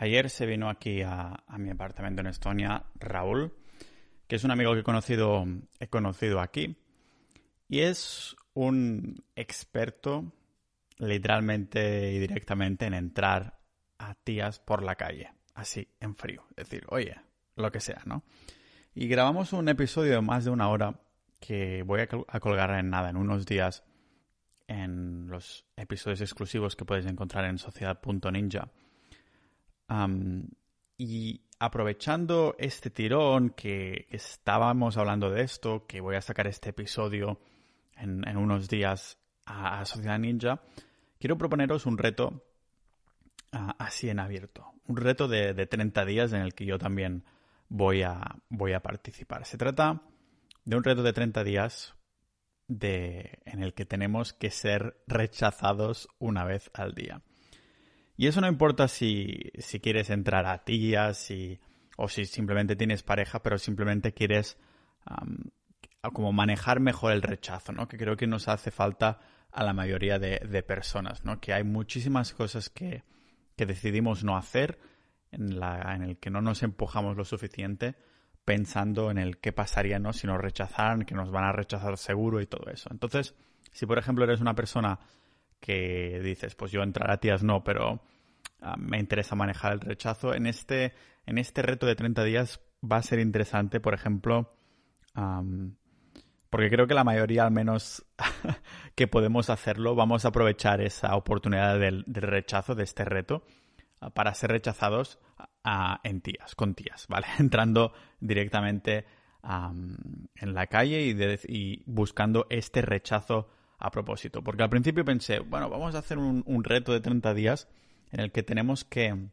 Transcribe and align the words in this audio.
Ayer 0.00 0.30
se 0.30 0.46
vino 0.46 0.70
aquí 0.70 1.02
a, 1.02 1.44
mi 1.58 1.68
apartamento 1.68 2.22
en 2.22 2.28
Estonia 2.28 2.84
Raúl, 2.94 3.52
que 4.26 4.36
es 4.36 4.44
un 4.44 4.50
amigo 4.50 4.72
que 4.72 4.80
he 4.80 4.82
conocido, 4.82 5.44
he 5.78 5.88
conocido 5.88 6.40
aquí, 6.40 6.78
y 7.68 7.80
es 7.80 8.34
un 8.54 9.22
experto 9.36 10.32
literalmente 10.96 12.12
y 12.12 12.18
directamente 12.18 12.86
en 12.86 12.94
entrar 12.94 13.58
a 13.98 14.14
tías 14.14 14.58
por 14.58 14.82
la 14.82 14.94
calle, 14.94 15.34
así, 15.52 15.86
en 16.00 16.16
frío. 16.16 16.44
Es 16.56 16.70
decir, 16.70 16.86
oye, 16.88 17.16
lo 17.56 17.70
que 17.70 17.80
sea, 17.80 18.00
¿no? 18.06 18.22
Y 18.94 19.06
grabamos 19.06 19.52
un 19.52 19.68
episodio 19.68 20.14
de 20.14 20.20
más 20.22 20.46
de 20.46 20.50
una 20.50 20.70
hora 20.70 20.98
que 21.40 21.82
voy 21.82 22.00
a 22.00 22.40
colgar 22.40 22.70
en 22.70 22.88
nada, 22.88 23.10
en 23.10 23.18
unos 23.18 23.44
días, 23.44 23.84
en 24.66 25.28
los 25.28 25.66
episodios 25.76 26.22
exclusivos 26.22 26.74
que 26.74 26.86
puedes 26.86 27.04
encontrar 27.04 27.44
en 27.44 27.58
y 30.96 31.42
aprovechando 31.58 32.56
este 32.58 32.90
tirón 32.90 33.50
que 33.50 34.06
estábamos 34.10 34.96
hablando 34.96 35.30
de 35.30 35.42
esto, 35.42 35.86
que 35.86 36.00
voy 36.00 36.16
a 36.16 36.22
sacar 36.22 36.46
este 36.46 36.70
episodio 36.70 37.40
en, 37.96 38.36
unos 38.36 38.68
días 38.68 39.18
a, 39.44 39.84
Sociedad 39.84 40.18
Ninja, 40.18 40.62
quiero 41.18 41.36
proponeros 41.36 41.86
un 41.86 41.98
reto 41.98 42.44
así 43.50 44.08
en 44.08 44.20
abierto. 44.20 44.72
Un 44.86 44.96
reto 44.96 45.28
de, 45.28 45.54
30 45.66 46.04
días 46.04 46.32
en 46.32 46.40
el 46.40 46.54
que 46.54 46.64
yo 46.64 46.78
también 46.78 47.24
voy 47.68 48.02
a, 48.02 48.36
voy 48.48 48.72
a 48.72 48.80
participar. 48.80 49.44
Se 49.44 49.58
trata 49.58 50.02
de 50.64 50.76
un 50.76 50.84
reto 50.84 51.02
de 51.02 51.12
30 51.12 51.44
días 51.44 51.94
de, 52.68 53.40
en 53.44 53.62
el 53.62 53.74
que 53.74 53.84
tenemos 53.84 54.32
que 54.32 54.50
ser 54.50 55.02
rechazados 55.06 56.08
una 56.18 56.44
vez 56.44 56.70
al 56.72 56.94
día. 56.94 57.22
Y 58.20 58.26
eso 58.26 58.42
no 58.42 58.48
importa 58.48 58.86
si, 58.86 59.50
quieres 59.82 60.10
entrar 60.10 60.44
a 60.44 60.62
tías 60.62 61.32
o 61.96 62.06
si 62.06 62.26
simplemente 62.26 62.76
tienes 62.76 63.02
pareja, 63.02 63.42
pero 63.42 63.56
simplemente 63.56 64.12
quieres 64.12 64.58
como 66.12 66.30
manejar 66.30 66.80
mejor 66.80 67.12
el 67.12 67.22
rechazo, 67.22 67.72
¿no? 67.72 67.88
Que 67.88 67.96
creo 67.96 68.18
que 68.18 68.26
nos 68.26 68.46
hace 68.48 68.70
falta 68.70 69.20
a 69.50 69.64
la 69.64 69.72
mayoría 69.72 70.18
de, 70.18 70.62
personas, 70.62 71.24
¿no? 71.24 71.40
Que 71.40 71.54
hay 71.54 71.64
muchísimas 71.64 72.34
cosas 72.34 72.68
que, 72.68 73.04
decidimos 73.56 74.22
no 74.22 74.36
hacer, 74.36 74.78
en, 75.32 75.58
la, 75.58 75.94
en 75.94 76.02
el 76.02 76.18
que 76.18 76.28
no 76.28 76.42
nos 76.42 76.62
empujamos 76.62 77.16
lo 77.16 77.24
suficiente, 77.24 77.94
pensando 78.44 79.10
en 79.10 79.16
el 79.16 79.38
qué 79.38 79.52
pasaría, 79.52 79.98
¿no? 79.98 80.12
Si 80.12 80.26
nos 80.26 80.38
rechazaran, 80.38 81.06
que 81.06 81.14
nos 81.14 81.30
van 81.30 81.44
a 81.44 81.52
rechazar 81.52 81.96
seguro 81.96 82.42
y 82.42 82.46
todo 82.46 82.70
eso. 82.70 82.90
Entonces, 82.92 83.34
si 83.72 83.86
por 83.86 83.96
ejemplo 83.96 84.24
eres 84.24 84.42
una 84.42 84.54
persona 84.54 85.00
que 85.58 86.20
dices, 86.22 86.54
pues 86.54 86.70
yo 86.70 86.82
entrar 86.82 87.10
a 87.10 87.18
tías 87.18 87.42
no, 87.42 87.64
pero 87.64 88.02
ah, 88.62 88.76
me 88.78 88.98
interesa 88.98 89.34
manejar 89.34 89.72
el 89.72 89.80
rechazo. 89.80 90.34
En 90.34 90.46
este, 90.46 90.94
en 91.26 91.38
este 91.38 91.62
reto 91.62 91.86
de 91.86 91.94
30 91.94 92.24
días 92.24 92.60
va 92.82 92.96
a 92.96 93.02
ser 93.02 93.18
interesante, 93.18 93.80
por 93.80 93.94
ejemplo, 93.94 94.54
porque 96.50 96.70
creo 96.70 96.86
que 96.86 96.94
la 96.94 97.04
mayoría, 97.04 97.44
al 97.44 97.50
menos 97.50 98.04
que 98.94 99.06
podemos 99.06 99.50
hacerlo, 99.50 99.94
vamos 99.94 100.24
a 100.24 100.28
aprovechar 100.28 100.80
esa 100.80 101.14
oportunidad 101.16 101.78
del, 101.78 102.04
rechazo, 102.06 102.74
de 102.74 102.84
este 102.84 103.04
reto, 103.04 103.44
ah, 104.00 104.10
para 104.10 104.34
ser 104.34 104.50
rechazados 104.50 105.18
en 106.04 106.20
tías, 106.22 106.54
con 106.54 106.74
tías, 106.74 107.06
¿vale? 107.08 107.26
Entrando 107.38 107.92
directamente 108.20 109.04
en 109.42 110.54
la 110.54 110.66
calle 110.66 111.02
y 111.48 111.82
buscando 111.86 112.46
este 112.50 112.82
rechazo 112.82 113.48
a 113.80 113.90
propósito. 113.90 114.44
Porque 114.44 114.62
al 114.62 114.70
principio 114.70 115.04
pensé, 115.04 115.40
bueno, 115.40 115.68
vamos 115.68 115.94
a 115.94 115.98
hacer 115.98 116.18
un, 116.18 116.64
reto 116.64 116.92
de 116.92 117.00
30 117.00 117.34
días 117.34 117.68
en 118.10 118.20
el 118.20 118.32
que 118.32 118.42
tenemos 118.42 118.84
que, 118.84 119.28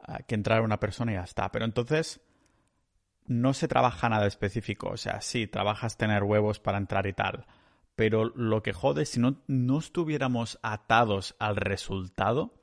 ah, 0.00 0.20
que 0.26 0.34
entrar 0.34 0.62
una 0.62 0.80
persona 0.80 1.12
y 1.12 1.14
ya 1.16 1.22
está. 1.22 1.50
Pero 1.52 1.64
entonces 1.64 2.20
no 3.26 3.54
se 3.54 3.68
trabaja 3.68 4.08
nada 4.08 4.26
específico. 4.26 4.88
O 4.90 4.96
sea, 4.96 5.20
sí, 5.20 5.46
trabajas 5.46 5.96
tener 5.96 6.22
huevos 6.24 6.60
para 6.60 6.78
entrar 6.78 7.06
y 7.06 7.12
tal. 7.12 7.46
Pero 7.94 8.24
lo 8.24 8.62
que 8.62 8.72
jode, 8.72 9.04
si 9.04 9.20
no, 9.20 9.42
no 9.46 9.78
estuviéramos 9.78 10.58
atados 10.62 11.36
al 11.38 11.56
resultado, 11.56 12.54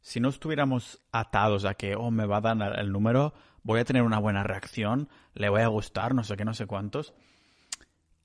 si 0.00 0.20
no 0.20 0.28
estuviéramos 0.28 1.02
atados 1.12 1.64
a 1.64 1.74
que, 1.74 1.96
oh, 1.96 2.10
me 2.10 2.26
va 2.26 2.38
a 2.38 2.40
dar 2.40 2.78
el 2.78 2.92
número, 2.92 3.34
voy 3.62 3.80
a 3.80 3.84
tener 3.84 4.02
una 4.02 4.18
buena 4.18 4.42
reacción, 4.42 5.08
le 5.34 5.48
voy 5.48 5.62
a 5.62 5.68
gustar, 5.68 6.14
no 6.14 6.24
sé 6.24 6.36
qué, 6.36 6.44
no 6.44 6.54
sé 6.54 6.66
cuántos, 6.66 7.14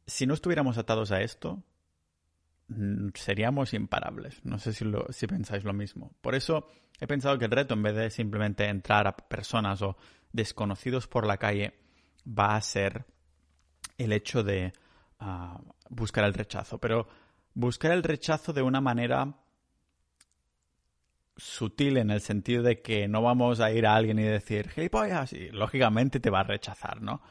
si 0.08 0.26
no 0.26 0.34
estuviéramos 0.34 0.78
atados 0.78 1.12
a 1.12 1.22
esto, 1.22 1.64
seríamos 3.14 3.74
imparables. 3.74 4.44
No 4.44 4.58
sé 4.60 4.74
si 4.74 5.28
pensáis 5.28 5.64
lo 5.64 5.74
mismo. 5.74 6.16
Por 6.22 6.36
eso 6.36 6.68
he 7.00 7.08
pensado 7.08 7.38
que 7.38 7.46
el 7.46 7.52
reto, 7.52 7.74
en 7.74 7.84
vez 7.84 7.96
de 7.96 8.10
simplemente 8.10 8.68
entrar 8.68 9.08
a 9.08 9.16
personas 9.16 9.82
o 9.82 9.98
desconocidos 10.32 11.08
por 11.08 11.26
la 11.26 11.38
calle, 11.38 11.74
va 12.28 12.56
a 12.56 12.62
ser 12.62 13.06
el 13.98 14.12
hecho 14.12 14.44
de 14.44 14.74
ah, 15.20 15.60
buscar 15.90 16.26
el 16.26 16.34
rechazo. 16.34 16.80
Pero 16.80 17.08
buscar 17.54 17.92
el 17.92 18.04
rechazo 18.04 18.52
de 18.52 18.62
una 18.62 18.82
manera 18.82 19.36
sutil 21.38 21.98
en 21.98 22.12
el 22.12 22.22
sentido 22.22 22.64
de 22.64 22.82
que 22.82 23.08
no 23.08 23.22
vamos 23.22 23.60
a 23.60 23.72
ir 23.72 23.86
a 23.86 23.96
alguien 23.96 24.20
y 24.20 24.24
decir, 24.24 24.70
gilipollas, 24.70 25.34
y 25.34 25.50
lógicamente 25.50 26.22
te 26.22 26.30
va 26.30 26.40
a 26.40 26.44
rechazar, 26.44 27.02
¿no? 27.02 27.22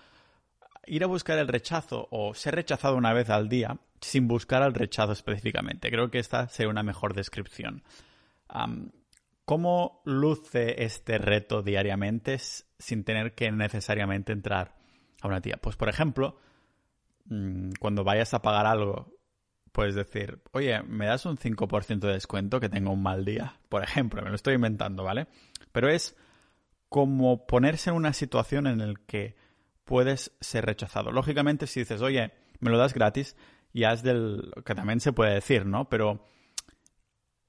ir 0.87 1.05
a 1.05 1.06
buscar 1.06 1.39
el 1.39 1.49
rechazo 1.49 2.09
o 2.11 2.34
ser 2.34 2.55
rechazado 2.55 2.97
una 2.97 3.12
vez 3.12 3.31
al 3.31 3.49
día 3.49 3.78
sin 4.04 4.28
buscar 4.28 4.62
el 4.62 4.75
rechazo 4.75 5.12
específicamente. 5.12 5.91
Creo 5.91 6.10
que 6.10 6.19
esta 6.19 6.47
sería 6.48 6.70
una 6.70 6.82
mejor 6.82 7.15
descripción. 7.15 7.82
¿Cómo 9.47 10.03
luce 10.04 10.84
este 10.84 11.19
reto 11.19 11.62
diariamente 11.62 12.38
sin 12.38 13.04
tener 13.04 13.34
que 13.34 13.50
necesariamente 13.50 14.32
entrar 14.32 14.76
a 15.22 15.28
una 15.28 15.41
tía? 15.41 15.56
Pues, 15.56 15.76
por 15.76 15.88
ejemplo, 15.88 16.38
mm, 17.26 17.70
cuando 17.81 18.04
vayas 18.04 18.34
a 18.34 18.43
pagar 18.43 18.66
algo, 18.66 19.14
puedes 19.72 19.94
decir, 19.94 20.41
oye, 20.53 20.82
¿me 20.82 21.06
das 21.06 21.25
un 21.25 21.38
5% 21.38 22.06
de 22.06 22.12
descuento 22.12 22.60
que 22.60 22.69
tengo 22.69 22.93
un 22.93 23.03
mal 23.03 23.25
día? 23.25 23.59
Por 23.70 23.82
ejemplo, 23.82 24.22
me 24.22 24.28
lo 24.28 24.37
estoy 24.37 24.54
inventando, 24.54 25.03
¿vale? 25.03 25.28
Pero 25.72 25.88
es 25.88 26.14
como 26.91 27.47
ponerse 27.47 27.91
en 27.91 27.97
una 27.97 28.12
situación 28.12 28.66
en 28.66 28.78
la 28.78 28.94
que 29.06 29.34
puedes 29.84 30.32
ser 30.41 30.66
rechazado. 30.66 31.10
Lógicamente, 31.10 31.66
si 31.66 31.81
dices, 31.81 32.03
oye, 32.03 32.32
me 32.60 32.70
lo 32.70 32.78
das 32.78 32.94
gratis, 32.94 33.37
ya 33.75 33.93
es 33.93 34.03
del. 34.03 34.53
que 34.65 34.75
también 34.75 35.01
se 35.01 35.12
puede 35.12 35.35
decir, 35.35 35.67
¿no? 35.67 35.89
Pero 35.89 36.25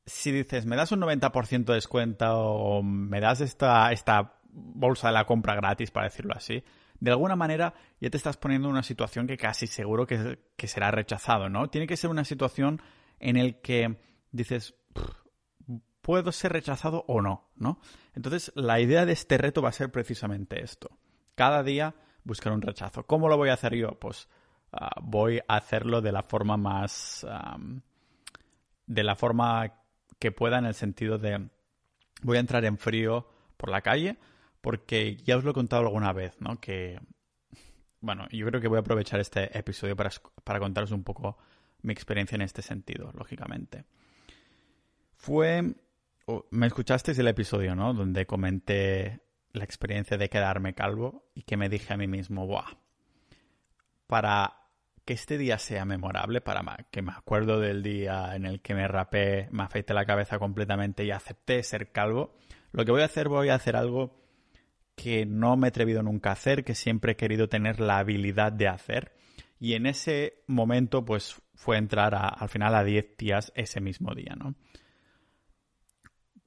si 0.06 0.32
dices, 0.32 0.66
me 0.66 0.76
das 0.76 0.92
un 0.92 1.02
90% 1.02 1.66
de 1.66 1.74
descuento 1.76 2.26
o 2.38 2.84
me 2.84 3.22
das 3.22 3.42
esta, 3.42 3.92
esta 3.92 4.40
bolsa 4.50 5.08
de 5.08 5.14
la 5.14 5.26
compra 5.26 5.56
gratis, 5.56 5.92
para 5.92 6.08
decirlo 6.08 6.34
así, 6.36 6.64
de 7.00 7.12
alguna 7.12 7.36
manera 7.36 7.74
ya 8.00 8.10
te 8.10 8.18
estás 8.18 8.38
poniendo 8.38 8.68
en 8.68 8.74
una 8.74 8.84
situación 8.84 9.28
que 9.28 9.38
casi 9.38 9.68
seguro 9.68 10.06
que, 10.06 10.40
que 10.56 10.68
será 10.68 10.92
rechazado, 10.92 11.50
¿no? 11.50 11.70
Tiene 11.70 11.88
que 11.88 11.98
ser 11.98 12.10
una 12.10 12.26
situación 12.26 12.82
en 13.20 13.38
el 13.38 13.62
que 13.62 13.98
dices, 14.32 14.76
puedo 16.02 16.32
ser 16.32 16.54
rechazado 16.54 17.04
o 17.08 17.22
no, 17.22 17.50
¿no? 17.56 17.80
Entonces, 18.14 18.52
la 18.56 18.80
idea 18.80 19.06
de 19.06 19.14
este 19.14 19.38
reto 19.38 19.62
va 19.62 19.70
a 19.70 19.74
ser 19.74 19.92
precisamente 19.92 20.64
esto. 20.64 20.98
Cada 21.36 21.64
día 21.64 21.96
buscar 22.24 22.54
un 22.54 22.62
rechazo. 22.62 23.04
¿Cómo 23.06 23.28
lo 23.28 23.38
voy 23.38 23.50
a 23.50 23.54
hacer 23.54 23.76
yo? 23.76 24.00
Pues 24.00 24.28
ah, 24.76 25.00
voy 25.02 25.40
a 25.48 25.56
hacerlo 25.56 26.02
de 26.02 26.12
la 26.12 26.24
forma 26.24 26.58
más... 26.58 27.26
de 28.86 29.04
la 29.04 29.16
forma 29.16 29.74
que 30.20 30.32
pueda 30.32 30.60
en 30.60 30.66
el 30.66 30.74
sentido 30.74 31.18
de... 31.18 31.50
Voy 32.22 32.38
a 32.38 32.40
entrar 32.40 32.66
en 32.66 32.78
frío 32.78 33.28
por 33.58 33.70
la 33.70 33.82
calle 33.82 34.18
porque 34.62 35.18
ya 35.18 35.38
os 35.38 35.44
lo 35.44 35.52
he 35.52 35.54
contado 35.54 35.84
alguna 35.84 36.12
vez, 36.12 36.40
¿no? 36.40 36.60
Que... 36.60 37.00
Bueno, 38.02 38.28
yo 38.32 38.46
creo 38.48 38.62
que 38.62 38.68
voy 38.68 38.78
a 38.78 38.82
aprovechar 38.82 39.20
este 39.20 39.58
episodio 39.58 39.96
para, 39.96 40.10
para 40.44 40.60
contaros 40.60 40.92
un 40.92 41.04
poco 41.04 41.38
mi 41.82 41.94
experiencia 41.94 42.36
en 42.36 42.42
este 42.42 42.62
sentido, 42.62 43.12
lógicamente. 43.14 43.86
Fue... 45.14 45.76
Me 46.50 46.66
escuchasteis 46.66 47.20
el 47.20 47.28
episodio, 47.28 47.76
¿no? 47.76 47.94
Donde 47.94 48.26
comenté 48.26 49.22
la 49.52 49.64
experiencia 49.64 50.18
de 50.18 50.30
quedarme 50.30 50.74
calvo 50.74 51.30
y 51.36 51.44
que 51.44 51.58
me 51.58 51.70
dije 51.70 51.94
a 51.94 51.98
mí 51.98 52.08
mismo, 52.08 52.48
¡buah! 52.48 52.66
Para 54.08 54.65
que 55.06 55.14
este 55.14 55.38
día 55.38 55.58
sea 55.60 55.86
memorable, 55.86 56.42
para 56.42 56.64
que 56.92 57.02
me 57.02 57.12
acuerdo 57.12 57.60
del 57.60 57.84
día 57.84 58.36
en 58.36 58.46
el 58.46 58.62
que 58.62 58.74
me 58.74 58.88
rapé, 58.88 59.48
me 59.52 59.64
afeité 59.64 59.94
la 59.94 60.06
cabeza 60.06 60.40
completamente 60.40 61.06
y 61.06 61.12
acepté 61.12 61.62
ser 61.64 61.92
calvo, 61.92 62.36
lo 62.72 62.84
que 62.84 62.92
voy 62.92 63.02
a 63.02 63.06
hacer, 63.06 63.30
voy 63.30 63.50
a 63.50 63.56
hacer 63.56 63.76
algo 63.76 64.22
que 64.96 65.26
no 65.26 65.56
me 65.58 65.68
he 65.68 65.70
atrevido 65.70 66.02
nunca 66.02 66.30
a 66.30 66.34
hacer, 66.34 66.64
que 66.64 66.76
siempre 66.76 67.14
he 67.14 67.16
querido 67.16 67.48
tener 67.48 67.80
la 67.80 68.00
habilidad 68.00 68.52
de 68.52 68.68
hacer. 68.68 69.14
Y 69.60 69.74
en 69.74 69.86
ese 69.86 70.44
momento, 70.48 71.06
pues 71.06 71.42
fue 71.54 71.78
entrar 71.78 72.16
al 72.16 72.50
final 72.50 72.76
a 72.76 72.84
10 72.84 73.18
días 73.18 73.52
ese 73.56 73.80
mismo 73.80 74.14
día, 74.14 74.36
¿no? 74.36 74.56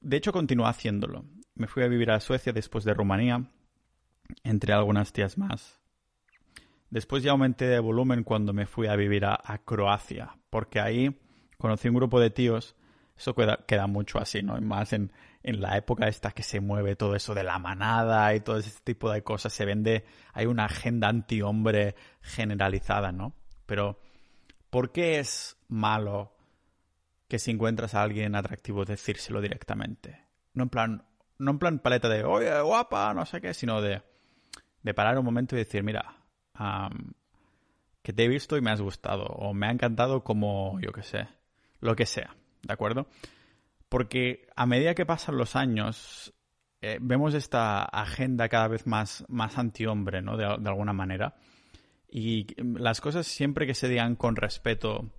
De 0.00 0.16
hecho, 0.16 0.32
continúo 0.32 0.66
haciéndolo 0.66 1.24
me 1.58 1.66
fui 1.66 1.82
a 1.82 1.88
vivir 1.88 2.10
a 2.10 2.20
Suecia 2.20 2.52
después 2.52 2.84
de 2.84 2.94
Rumanía, 2.94 3.50
entre 4.44 4.72
algunas 4.72 5.12
tías 5.12 5.36
más. 5.36 5.77
Después 6.90 7.22
ya 7.22 7.32
aumenté 7.32 7.66
de 7.66 7.80
volumen 7.80 8.24
cuando 8.24 8.52
me 8.52 8.66
fui 8.66 8.86
a 8.86 8.96
vivir 8.96 9.24
a, 9.26 9.60
Croacia, 9.64 10.38
porque 10.48 10.80
ahí 10.80 11.18
conocí 11.58 11.88
un 11.88 11.96
grupo 11.96 12.18
de 12.18 12.30
tíos, 12.30 12.76
eso 13.16 13.34
queda, 13.34 13.86
mucho 13.86 14.18
así, 14.18 14.42
¿no? 14.42 14.58
Más 14.60 14.92
en, 14.94 15.12
en 15.42 15.60
la 15.60 15.76
época 15.76 16.08
esta 16.08 16.30
que 16.30 16.42
se 16.42 16.60
mueve 16.60 16.96
todo 16.96 17.14
eso 17.14 17.34
de 17.34 17.42
la 17.42 17.58
manada 17.58 18.34
y 18.34 18.40
todo 18.40 18.58
ese 18.58 18.80
tipo 18.82 19.10
de 19.10 19.22
cosas, 19.22 19.52
se 19.52 19.66
vende, 19.66 20.04
hay 20.32 20.46
una 20.46 20.64
agenda 20.64 21.08
anti-hombre 21.08 21.94
generalizada, 22.22 23.12
¿no? 23.12 23.34
Pero, 23.66 24.00
¿por 24.70 24.90
qué 24.90 25.18
es 25.18 25.58
malo 25.68 26.32
que 27.28 27.38
si 27.38 27.50
encuentras 27.50 27.94
a 27.94 28.02
alguien 28.02 28.34
atractivo 28.34 28.86
decírselo 28.86 29.42
directamente? 29.42 30.24
No 30.54 30.62
en 30.62 30.68
plan, 30.70 31.04
no 31.36 31.50
en 31.50 31.58
plan 31.58 31.78
paleta 31.80 32.08
de, 32.08 32.24
oye, 32.24 32.58
guapa, 32.62 33.12
no 33.12 33.26
sé 33.26 33.42
qué, 33.42 33.52
sino 33.52 33.82
de, 33.82 34.02
de 34.82 34.94
parar 34.94 35.18
un 35.18 35.24
momento 35.24 35.54
y 35.54 35.58
decir, 35.58 35.82
mira, 35.82 36.17
que 38.02 38.12
te 38.12 38.24
he 38.24 38.28
visto 38.28 38.56
y 38.56 38.60
me 38.60 38.70
has 38.70 38.80
gustado, 38.80 39.24
o 39.24 39.54
me 39.54 39.66
ha 39.66 39.70
encantado 39.70 40.24
como, 40.24 40.80
yo 40.80 40.92
qué 40.92 41.02
sé, 41.02 41.28
lo 41.80 41.94
que 41.94 42.06
sea, 42.06 42.36
¿de 42.62 42.72
acuerdo? 42.72 43.06
Porque 43.88 44.46
a 44.56 44.66
medida 44.66 44.94
que 44.94 45.06
pasan 45.06 45.36
los 45.36 45.56
años, 45.56 46.34
eh, 46.80 46.98
vemos 47.00 47.34
esta 47.34 47.82
agenda 47.82 48.48
cada 48.48 48.68
vez 48.68 48.86
más, 48.86 49.24
más 49.28 49.58
antihombre, 49.58 50.22
¿no? 50.22 50.36
De, 50.36 50.44
alguna 50.44 50.92
manera. 50.92 51.36
Y 52.10 52.46
las 52.62 53.00
cosas 53.00 53.26
siempre 53.26 53.66
que 53.66 53.74
se 53.74 53.88
digan 53.88 54.16
con 54.16 54.36
respeto 54.36 55.10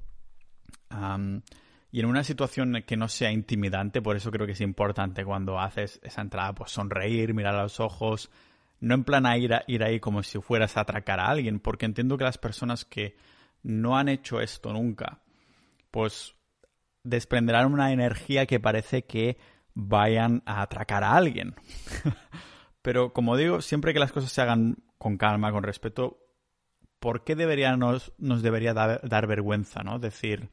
y 1.92 2.00
en 2.00 2.06
una 2.06 2.24
situación 2.24 2.84
que 2.86 2.98
no 2.98 3.08
sea 3.08 3.32
intimidante, 3.32 4.02
por 4.02 4.16
eso 4.16 4.32
creo 4.32 4.46
que 4.46 4.54
es 4.54 4.62
importante 4.62 5.26
cuando 5.26 5.60
haces 5.60 6.00
esa 6.04 6.22
entrada, 6.22 6.54
pues 6.54 6.72
sonreír, 6.72 7.34
mirar 7.34 7.56
a 7.56 7.64
los 7.64 7.80
ojos, 7.80 8.30
no 8.80 8.96
en 8.96 9.04
plan 9.04 9.26
a 9.26 9.38
ir, 9.38 9.54
a 9.54 9.64
ir 9.68 9.84
ahí 9.84 10.00
como 10.00 10.24
si 10.24 10.40
fueras 10.40 10.78
a 10.78 10.82
atracar 10.82 11.20
a 11.20 11.28
alguien, 11.28 11.60
porque 11.60 11.86
entiendo 11.86 12.18
que 12.18 12.24
las 12.24 12.38
personas 12.38 12.86
que 12.86 13.16
no 13.64 13.98
han 13.98 14.10
hecho 14.10 14.40
esto 14.42 14.74
nunca, 14.74 15.22
pues 15.92 16.36
desprenderán 17.04 17.74
una 17.74 17.92
energía 17.92 18.46
que 18.46 18.60
parece 18.60 19.06
que 19.06 19.38
vayan 19.74 20.44
a 20.46 20.62
atracar 20.62 21.04
a 21.04 21.16
alguien. 21.16 21.56
Pero 22.82 23.14
como 23.14 23.38
digo, 23.38 23.62
siempre 23.62 23.94
que 23.94 24.00
las 24.00 24.12
cosas 24.12 24.32
se 24.32 24.42
hagan 24.42 24.78
con 24.98 25.18
calma, 25.18 25.52
con 25.52 25.64
respeto, 25.64 26.20
¿por 27.00 27.24
qué 27.24 27.36
debería 27.36 27.76
nos, 27.76 28.14
debería 28.18 28.74
dar, 28.74 29.28
vergüenza, 29.28 29.84
¿no? 29.84 30.00
Decir, 30.00 30.50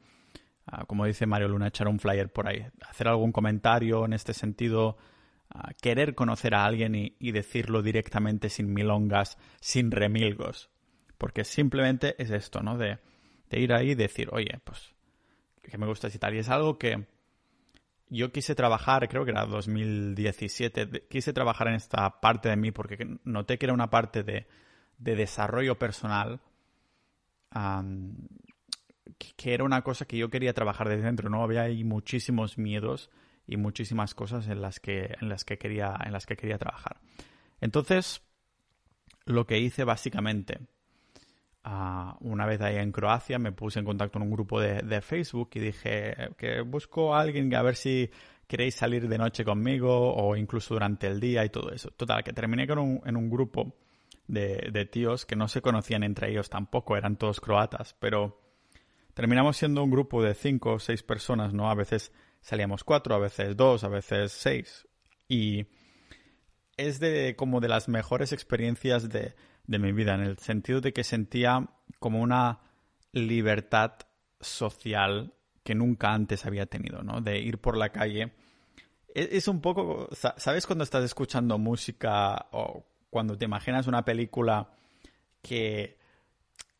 ah, 0.65 0.85
como 0.85 1.05
dice 1.05 1.25
Mario 1.25 1.49
Luna, 1.49 1.67
echar 1.67 1.87
un 1.87 1.99
flyer 1.99 2.31
por 2.31 2.47
ahí, 2.47 2.65
hacer 2.89 3.07
algún 3.07 3.31
comentario 3.31 4.05
en 4.05 4.13
este 4.13 4.33
sentido, 4.33 4.97
querer 5.81 6.15
conocer 6.15 6.55
a 6.55 6.65
alguien 6.65 6.95
y, 6.95 7.31
decirlo 7.31 7.81
directamente 7.81 8.49
sin 8.49 8.73
milongas, 8.73 9.37
sin 9.59 9.91
remilgos. 9.91 10.69
Porque 11.17 11.43
simplemente 11.43 12.15
es 12.21 12.29
esto, 12.29 12.61
¿no? 12.61 12.77
De, 12.77 12.99
de 13.49 13.59
ir 13.59 13.73
ahí 13.73 13.91
y 13.91 13.95
decir, 13.95 14.29
oye, 14.31 14.59
pues, 14.63 14.93
que 15.63 15.77
me 15.77 15.87
gusta 15.87 16.09
tal. 16.09 16.35
Y 16.35 16.39
es 16.39 16.49
algo 16.49 16.77
que 16.77 17.07
yo 18.09 18.31
quise 18.31 18.55
trabajar, 18.55 19.07
creo 19.09 19.25
que 19.25 19.31
era 19.31 19.45
2017, 19.45 21.07
quise 21.09 21.33
trabajar 21.33 21.67
en 21.67 21.75
esta 21.75 22.21
parte 22.21 22.49
de 22.49 22.55
mí 22.55 22.71
porque 22.71 23.17
noté 23.23 23.57
que 23.57 23.65
era 23.65 23.73
una 23.73 23.89
parte 23.89 24.23
de, 24.23 24.47
de 24.97 25.15
desarrollo 25.15 25.77
personal 25.77 26.39
que, 29.35 29.53
era 29.53 29.63
una 29.63 29.81
cosa 29.81 30.05
que 30.05 30.17
yo 30.17 30.29
quería 30.29 30.53
trabajar 30.53 30.89
desde 30.89 31.03
dentro, 31.03 31.29
¿no? 31.29 31.43
Había 31.43 31.63
ahí 31.63 31.83
muchísimos 31.83 32.57
miedos 32.57 33.09
y 33.47 33.57
muchísimas 33.57 34.13
cosas 34.13 34.47
en 34.49 34.61
las 34.61 34.79
que, 34.79 35.15
en 35.21 35.29
las 35.29 35.45
que, 35.45 35.57
quería, 35.57 35.97
en 36.05 36.11
las 36.11 36.25
que 36.25 36.35
quería 36.35 36.57
trabajar. 36.57 36.99
Entonces, 37.61 38.21
lo 39.25 39.47
que 39.47 39.57
hice 39.57 39.85
básicamente, 39.85 40.59
ah, 41.63 42.17
una 42.19 42.45
vez 42.45 42.61
ahí 42.61 42.75
en 42.75 42.91
Croacia, 42.91 43.39
me 43.39 43.53
puse 43.53 43.79
en 43.79 43.85
contacto 43.85 44.19
en 44.19 44.23
un 44.23 44.31
grupo 44.31 44.59
de, 44.59 45.01
Facebook 45.01 45.49
y 45.53 45.59
dije 45.59 46.13
que 46.37 46.61
busco 46.61 47.15
a 47.15 47.21
alguien 47.21 47.53
a 47.55 47.61
ver 47.61 47.75
si 47.75 48.09
queréis 48.47 48.75
salir 48.75 49.07
de 49.07 49.17
noche 49.17 49.43
conmigo 49.43 50.13
o 50.13 50.35
incluso 50.35 50.73
durante 50.73 51.07
el 51.07 51.19
día 51.19 51.45
y 51.45 51.49
todo 51.49 51.71
eso. 51.71 51.89
Total, 51.91 52.23
que 52.23 52.33
terminé 52.33 52.67
con 52.67 52.79
un, 52.79 53.01
en 53.05 53.15
un 53.15 53.29
grupo 53.29 53.75
de, 54.27 54.69
de 54.71 54.85
tíos 54.85 55.25
que 55.25 55.37
no 55.37 55.47
se 55.47 55.61
conocían 55.61 56.03
entre 56.03 56.29
ellos 56.31 56.49
tampoco, 56.49 56.97
eran 56.97 57.15
todos 57.15 57.39
croatas, 57.39 57.95
pero 57.99 58.41
terminamos 59.13 59.57
siendo 59.57 59.83
un 59.83 59.89
grupo 59.89 60.21
de 60.21 60.33
cinco 60.35 60.73
o 60.73 60.79
seis 60.79 61.01
personas, 61.01 61.53
¿no? 61.53 61.69
A 61.69 61.75
veces 61.75 62.11
salíamos 62.41 62.83
cuatro, 62.83 63.15
a 63.15 63.19
veces 63.19 63.55
dos, 63.55 63.83
a 63.83 63.89
veces 63.89 64.31
seis. 64.31 64.87
Y 65.27 65.67
es 66.77 66.99
de 66.99 67.35
como 67.35 67.59
de 67.59 67.67
las 67.67 67.87
mejores 67.87 68.31
experiencias 68.31 69.09
de, 69.09 69.35
de 69.65 69.79
mi 69.79 69.91
vida, 69.91 70.15
en 70.15 70.21
el 70.21 70.37
sentido 70.37 70.81
de 70.81 70.93
que 70.93 71.03
sentía 71.03 71.69
como 71.99 72.21
una 72.21 72.59
libertad 73.11 73.93
social 74.39 75.33
que 75.63 75.75
nunca 75.75 76.13
antes 76.13 76.45
había 76.45 76.65
tenido, 76.65 77.03
¿no? 77.03 77.21
De 77.21 77.39
ir 77.39 77.59
por 77.59 77.77
la 77.77 77.89
calle. 77.89 78.33
Es, 79.13 79.29
es, 79.31 79.47
un 79.47 79.59
poco, 79.59 80.07
¿sabes 80.37 80.65
cuando 80.65 80.83
estás 80.83 81.03
escuchando 81.03 81.57
música 81.57 82.47
o 82.51 82.85
cuando 83.09 83.37
te 83.37 83.45
imaginas 83.45 83.87
una 83.87 84.05
película 84.05 84.69
que 85.41 85.97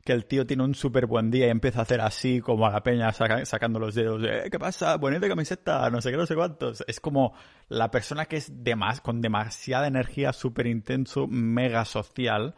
que 0.07 0.13
el 0.13 0.25
tío 0.25 0.47
tiene 0.47 0.63
un 0.63 0.73
súper 0.73 1.05
buen 1.05 1.29
día 1.29 1.47
y 1.47 1.49
empieza 1.49 1.79
a 1.79 1.81
hacer 1.81 1.99
así 1.99 2.39
como 2.39 2.65
a 2.65 2.71
la 2.71 2.81
peña 2.81 3.11
sacando 3.11 3.77
los 3.77 3.93
dedos, 3.93 4.23
eh, 4.23 4.47
¿qué 4.49 4.57
pasa? 4.57 4.95
Bonita 4.95 5.27
camiseta, 5.27 5.89
no 5.89 5.99
sé 5.99 6.11
qué, 6.11 6.15
no 6.15 6.25
sé 6.25 6.33
cuántos. 6.33 6.81
Es 6.87 7.01
como 7.01 7.33
la 7.67 7.91
persona 7.91 8.25
que 8.25 8.37
es 8.37 8.63
de 8.63 8.77
más, 8.77 9.01
con 9.01 9.19
demasiada 9.19 9.85
energía, 9.85 10.31
súper 10.31 10.67
intenso, 10.67 11.27
mega 11.27 11.83
social. 11.83 12.55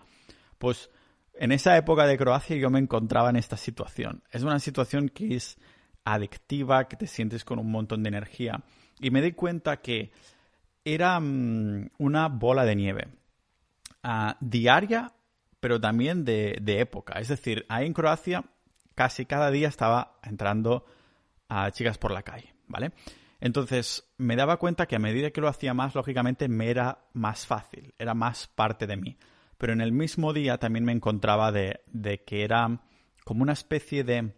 Pues 0.60 0.92
en 1.34 1.51
esa 1.51 1.75
época 1.75 2.06
de 2.06 2.19
Croacia 2.19 2.56
yo 2.56 2.69
me 2.69 2.78
encontraba 2.78 3.31
en 3.31 3.38
esta 3.38 3.57
situación. 3.57 4.22
Es 4.30 4.44
una 4.44 4.60
situación 4.60 5.10
que 5.10 5.36
es 5.36 5.57
adictiva, 6.04 6.88
que 6.88 6.98
te 6.98 7.07
sientes 7.07 7.44
con 7.44 7.57
un 7.57 7.72
montón 7.72 8.04
de 8.04 8.10
energía. 8.10 8.63
Y 9.00 9.10
me 9.10 9.24
di 9.24 9.31
cuenta 9.31 9.78
que 9.78 10.12
era 10.86 11.19
mm, 11.19 11.90
una 11.98 12.28
bola 12.28 12.63
de 12.63 12.75
nieve. 12.75 13.07
Uh, 14.04 14.34
diaria 14.40 15.12
pero 15.59 15.79
también 15.79 16.25
de, 16.25 16.57
época. 16.65 17.19
Es 17.19 17.27
decir, 17.27 17.65
ahí 17.69 17.85
en 17.85 17.94
Croacia 17.94 18.45
casi 18.95 19.25
cada 19.25 19.51
día 19.51 19.67
estaba 19.67 20.19
entrando 20.23 20.85
a 21.47 21.71
chicas 21.71 21.97
por 21.97 22.11
la 22.11 22.23
calle, 22.23 22.53
¿vale? 22.67 22.91
Entonces 23.39 24.11
me 24.17 24.35
daba 24.35 24.57
cuenta 24.57 24.85
que 24.85 24.97
a 24.97 25.00
medida 25.00 25.31
que 25.31 25.41
lo 25.41 25.47
hacía 25.47 25.73
más, 25.73 25.95
lógicamente 25.95 26.50
me 26.50 26.69
era 26.69 27.06
más 27.13 27.47
fácil, 27.47 27.94
era 27.97 28.13
más 28.13 28.47
parte 28.47 28.88
de 28.88 28.97
mí. 28.97 29.17
Pero 29.57 29.73
en 29.73 29.81
el 29.81 29.91
mismo 29.91 30.33
día 30.33 30.57
también 30.57 30.85
me 30.85 30.91
encontraba 30.91 31.51
de, 31.51 31.81
que 32.25 32.44
era 32.44 32.81
como 33.23 33.44
una 33.44 33.53
especie 33.53 34.03
de, 34.03 34.33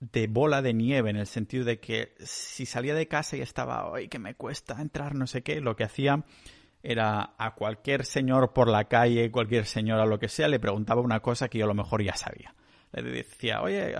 de 0.00 0.26
bola 0.26 0.62
de 0.62 0.74
nieve, 0.74 1.10
en 1.10 1.16
el 1.16 1.26
sentido 1.26 1.64
de 1.64 1.80
que 1.80 2.14
si 2.20 2.66
salía 2.66 2.94
de 2.94 3.08
casa 3.08 3.36
y 3.36 3.40
estaba, 3.40 3.92
ay, 3.94 4.08
que 4.08 4.18
me 4.18 4.34
cuesta 4.34 4.80
entrar, 4.80 5.14
no 5.14 5.26
sé 5.26 5.42
qué, 5.42 5.60
lo 5.60 5.76
que 5.76 5.84
hacía 5.84 6.24
era 6.82 7.34
a 7.38 7.54
cualquier 7.54 8.04
señor 8.04 8.52
por 8.52 8.68
la 8.68 8.84
calle, 8.84 9.30
cualquier 9.30 9.66
señora, 9.66 10.06
lo 10.06 10.18
que 10.18 10.28
sea, 10.28 10.48
le 10.48 10.60
preguntaba 10.60 11.00
una 11.00 11.20
cosa 11.20 11.48
que 11.48 11.58
yo 11.58 11.64
a 11.64 11.68
lo 11.68 11.74
mejor 11.74 12.02
ya 12.02 12.14
sabía. 12.16 12.54
Le 12.92 13.02
decía, 13.02 13.60
oye, 13.62 13.94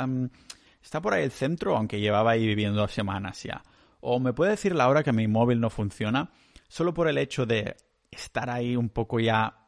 ¿está 0.82 1.00
por 1.00 1.14
ahí 1.14 1.24
el 1.24 1.32
centro? 1.32 1.76
Aunque 1.76 2.00
llevaba 2.00 2.32
ahí 2.32 2.46
viviendo 2.46 2.86
semanas 2.88 3.42
ya. 3.42 3.62
O 4.00 4.20
me 4.20 4.32
puede 4.32 4.52
decir 4.52 4.74
la 4.74 4.88
hora 4.88 5.02
que 5.02 5.12
mi 5.12 5.26
móvil 5.26 5.60
no 5.60 5.68
funciona, 5.70 6.30
solo 6.68 6.94
por 6.94 7.08
el 7.08 7.18
hecho 7.18 7.44
de 7.44 7.76
estar 8.10 8.50
ahí 8.50 8.76
un 8.76 8.88
poco 8.88 9.18
ya 9.18 9.66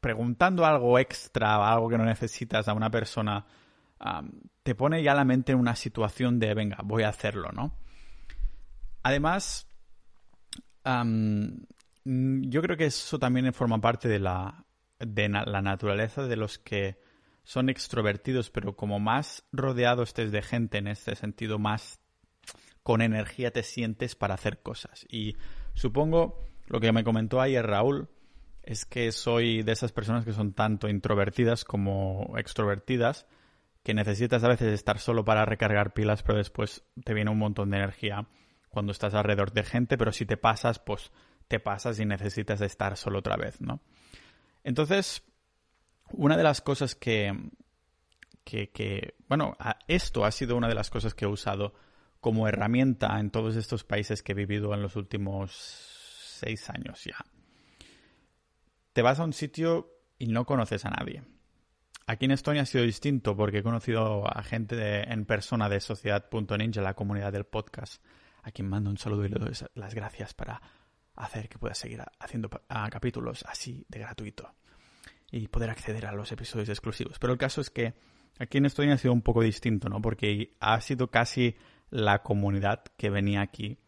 preguntando 0.00 0.66
algo 0.66 0.98
extra, 0.98 1.72
algo 1.72 1.88
que 1.88 1.98
no 1.98 2.04
necesitas 2.04 2.68
a 2.68 2.74
una 2.74 2.90
persona, 2.90 3.46
te 4.62 4.74
pone 4.74 5.02
ya 5.02 5.14
la 5.14 5.24
mente 5.24 5.52
en 5.52 5.58
una 5.58 5.74
situación 5.76 6.38
de, 6.38 6.52
venga, 6.54 6.78
voy 6.84 7.04
a 7.04 7.08
hacerlo, 7.08 7.50
¿no? 7.52 7.76
Además, 9.02 9.68
yo 12.06 12.62
creo 12.62 12.76
que 12.76 12.86
eso 12.86 13.18
también 13.18 13.52
forma 13.52 13.80
parte 13.80 14.08
de 14.08 14.20
la, 14.20 14.64
de 14.98 15.28
la 15.28 15.60
naturaleza 15.62 16.26
de 16.26 16.36
los 16.36 16.58
que 16.58 16.98
son 17.42 17.68
extrovertidos, 17.68 18.50
pero 18.50 18.76
como 18.76 19.00
más 19.00 19.44
rodeado 19.52 20.02
estés 20.02 20.30
de 20.30 20.42
gente 20.42 20.78
en 20.78 20.88
este 20.88 21.16
sentido, 21.16 21.58
más 21.58 22.00
con 22.82 23.02
energía 23.02 23.50
te 23.50 23.64
sientes 23.64 24.14
para 24.14 24.34
hacer 24.34 24.62
cosas. 24.62 25.04
Y 25.10 25.36
supongo, 25.74 26.48
lo 26.66 26.78
que 26.80 26.92
me 26.92 27.02
comentó 27.02 27.40
ayer 27.40 27.66
Raúl, 27.66 28.08
es 28.62 28.84
que 28.84 29.12
soy 29.12 29.62
de 29.62 29.72
esas 29.72 29.92
personas 29.92 30.24
que 30.24 30.32
son 30.32 30.52
tanto 30.52 30.88
introvertidas 30.88 31.64
como 31.64 32.34
extrovertidas, 32.36 33.26
que 33.82 33.94
necesitas 33.94 34.42
a 34.42 34.48
veces 34.48 34.72
estar 34.72 34.98
solo 34.98 35.24
para 35.24 35.44
recargar 35.44 35.92
pilas, 35.92 36.22
pero 36.22 36.38
después 36.38 36.84
te 37.04 37.14
viene 37.14 37.30
un 37.30 37.38
montón 37.38 37.70
de 37.70 37.78
energía 37.78 38.28
cuando 38.68 38.90
estás 38.92 39.14
alrededor 39.14 39.52
de 39.52 39.62
gente, 39.62 39.96
pero 39.96 40.10
si 40.10 40.26
te 40.26 40.36
pasas, 40.36 40.80
pues 40.80 41.12
te 41.48 41.60
pasas 41.60 41.98
y 41.98 42.04
necesitas 42.04 42.60
estar 42.60 42.96
solo 42.96 43.20
otra 43.20 43.36
vez, 43.36 43.60
¿no? 43.60 43.80
Entonces, 44.64 45.22
una 46.10 46.36
de 46.36 46.42
las 46.42 46.60
cosas 46.60 46.94
que, 46.94 47.50
que, 48.44 49.14
bueno, 49.28 49.56
esto 49.88 50.24
ha 50.24 50.30
sido 50.32 50.56
una 50.56 50.68
de 50.68 50.74
las 50.74 50.90
cosas 50.90 51.14
que 51.14 51.24
he 51.24 51.28
usado 51.28 51.74
como 52.20 52.48
herramienta 52.48 53.18
en 53.20 53.30
todos 53.30 53.56
estos 53.56 53.84
países 53.84 54.22
que 54.22 54.32
he 54.32 54.34
vivido 54.34 54.74
en 54.74 54.82
los 54.82 54.96
últimos 54.96 55.52
seis 55.52 56.68
años 56.70 57.04
ya. 57.04 57.24
Te 58.92 59.02
vas 59.02 59.20
a 59.20 59.24
un 59.24 59.32
sitio 59.32 59.92
y 60.18 60.26
no 60.26 60.46
conoces 60.46 60.84
a 60.84 60.90
nadie. 60.90 61.22
Aquí 62.06 62.24
en 62.24 62.30
Estonia 62.30 62.62
ha 62.62 62.66
sido 62.66 62.84
distinto 62.84 63.36
porque 63.36 63.58
he 63.58 63.62
conocido 63.62 64.26
a 64.26 64.42
gente 64.42 65.12
en 65.12 65.26
persona 65.26 65.68
de 65.68 65.80
Sociedad.ninja, 65.80 66.80
la 66.80 66.94
comunidad 66.94 67.32
del 67.32 67.44
podcast 67.44 68.02
a 68.46 68.52
quien 68.52 68.68
mando 68.68 68.90
un 68.90 68.96
saludo 68.96 69.24
y 69.24 69.28
le 69.28 69.40
doy 69.40 69.52
las 69.74 69.92
gracias 69.92 70.32
para 70.32 70.62
hacer 71.16 71.48
que 71.48 71.58
pueda 71.58 71.74
seguir 71.74 72.02
haciendo 72.18 72.48
capítulos 72.48 73.44
así 73.48 73.84
de 73.88 74.00
gratuito 74.00 74.54
y 75.30 75.48
poder 75.48 75.70
acceder 75.70 76.06
a 76.06 76.12
los 76.12 76.30
episodios 76.32 76.68
exclusivos. 76.68 77.18
Pero 77.18 77.32
el 77.32 77.38
caso 77.38 77.60
es 77.60 77.70
que 77.70 77.94
aquí 78.38 78.58
en 78.58 78.66
Estonia 78.66 78.94
ha 78.94 78.98
sido 78.98 79.12
un 79.12 79.22
poco 79.22 79.42
distinto, 79.42 79.88
¿no? 79.88 80.00
Porque 80.00 80.56
ha 80.60 80.80
sido 80.80 81.10
casi 81.10 81.56
la 81.90 82.22
comunidad 82.22 82.84
que 82.96 83.10
venía 83.10 83.40
aquí 83.40 83.78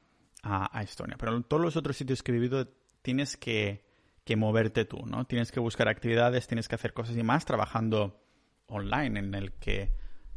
a, 0.43 0.83
Estonia. 0.83 1.17
Pero 1.19 1.37
en 1.37 1.45
todos 1.45 1.63
los 1.63 1.77
otros 1.77 1.97
sitios 1.97 2.23
que 2.23 2.33
he 2.33 2.35
vivido 2.35 2.69
tienes 3.03 3.37
que, 3.37 3.85
que, 4.25 4.37
moverte 4.37 4.85
tú, 4.85 5.05
¿no? 5.07 5.27
Tienes 5.27 5.53
que 5.53 5.61
buscar 5.61 5.89
actividades, 5.89 6.47
tienes 6.47 6.69
que 6.69 6.75
hacer 6.75 6.93
cosas 6.93 7.17
y 7.17 7.23
más 7.23 7.45
trabajando 7.45 8.23
online, 8.67 9.19
en 9.19 9.35
el 9.35 9.53
que 9.53 9.93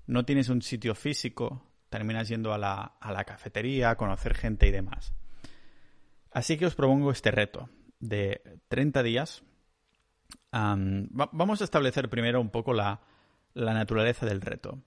no 0.08 0.26
tienes 0.26 0.50
un 0.50 0.62
sitio 0.62 0.96
físico, 0.96 1.72
terminas 1.90 2.28
yendo 2.28 2.54
a 2.54 2.58
la, 2.58 2.82
a 3.00 3.12
la 3.12 3.24
cafetería, 3.24 3.92
a 3.92 3.96
conocer 3.96 4.36
gente 4.36 4.68
y 4.68 4.72
demás. 4.72 5.14
Así 6.32 6.58
que 6.58 6.66
os 6.66 6.76
propongo 6.76 7.12
este 7.12 7.32
reto 7.32 7.70
de 8.00 8.42
30 8.70 9.04
días. 9.04 9.44
vamos 10.52 11.62
a 11.62 11.64
establecer 11.64 12.10
primero 12.10 12.42
un 12.42 12.50
poco 12.50 12.74
la, 12.74 13.02
la 13.54 13.74
naturaleza 13.74 14.26
del 14.26 14.42
reto. 14.42 14.80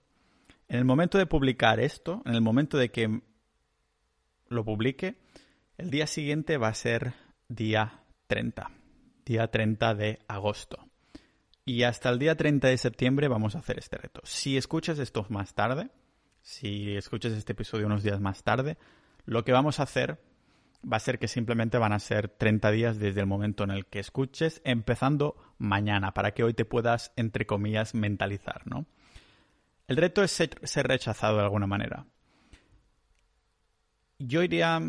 En 0.69 0.79
el 0.79 0.85
momento 0.85 1.19
de 1.19 1.27
publicar 1.27 1.81
esto, 1.81 2.23
en 2.25 2.35
el 2.35 2.41
momento 2.41 2.79
de 2.79 2.91
que 2.91 3.21
lo 4.49 4.65
publique, 4.65 5.17
el 5.77 5.91
día 5.91 6.07
siguiente 6.07 6.57
va 6.57 6.69
a 6.69 6.75
ser 6.75 7.15
día 7.49 8.03
30, 8.27 8.71
día 9.27 9.49
30 9.49 9.95
de 9.95 10.19
agosto. 10.29 10.79
Y 11.67 11.83
hasta 11.83 12.11
el 12.11 12.19
día 12.19 12.37
30 12.37 12.69
de 12.69 12.79
septiembre 12.79 13.29
vamos 13.29 13.55
a 13.55 13.59
hacer 13.59 13.79
este 13.79 13.97
reto. 13.97 14.21
Si 14.25 14.57
escuchas 14.57 14.99
esto 14.99 15.27
más 15.31 15.55
tarde, 15.55 15.91
si 16.43 16.95
escuchas 16.97 17.33
este 17.33 17.53
episodio 17.53 17.87
unos 17.87 18.03
días 18.03 18.21
más 18.21 18.43
tarde, 18.43 18.77
lo 19.25 19.45
que 19.45 19.53
vamos 19.53 19.81
a 19.81 19.85
hacer 19.85 20.21
va 20.91 20.97
a 20.99 21.01
ser 21.01 21.19
que 21.19 21.29
simplemente 21.29 21.79
van 21.79 21.93
a 21.93 21.99
ser 21.99 22.29
30 22.29 22.71
días 22.71 22.99
desde 22.99 23.21
el 23.21 23.27
momento 23.27 23.65
en 23.65 23.71
el 23.71 23.87
que 23.87 23.99
escuches, 23.99 24.61
empezando 24.65 25.37
mañana, 25.59 26.13
para 26.13 26.33
que 26.33 26.45
hoy 26.45 26.55
te 26.55 26.65
puedas, 26.65 27.13
entre 27.17 27.47
comillas, 27.47 27.95
mentalizar, 27.95 28.67
¿no? 28.67 28.87
El 29.87 29.97
reto 29.97 30.23
es 30.23 30.31
ser, 30.31 30.87
rechazado 30.87 31.37
de 31.37 31.45
alguna 31.45 31.67
manera. 31.67 32.07
Yo 34.19 34.43
iría... 34.43 34.81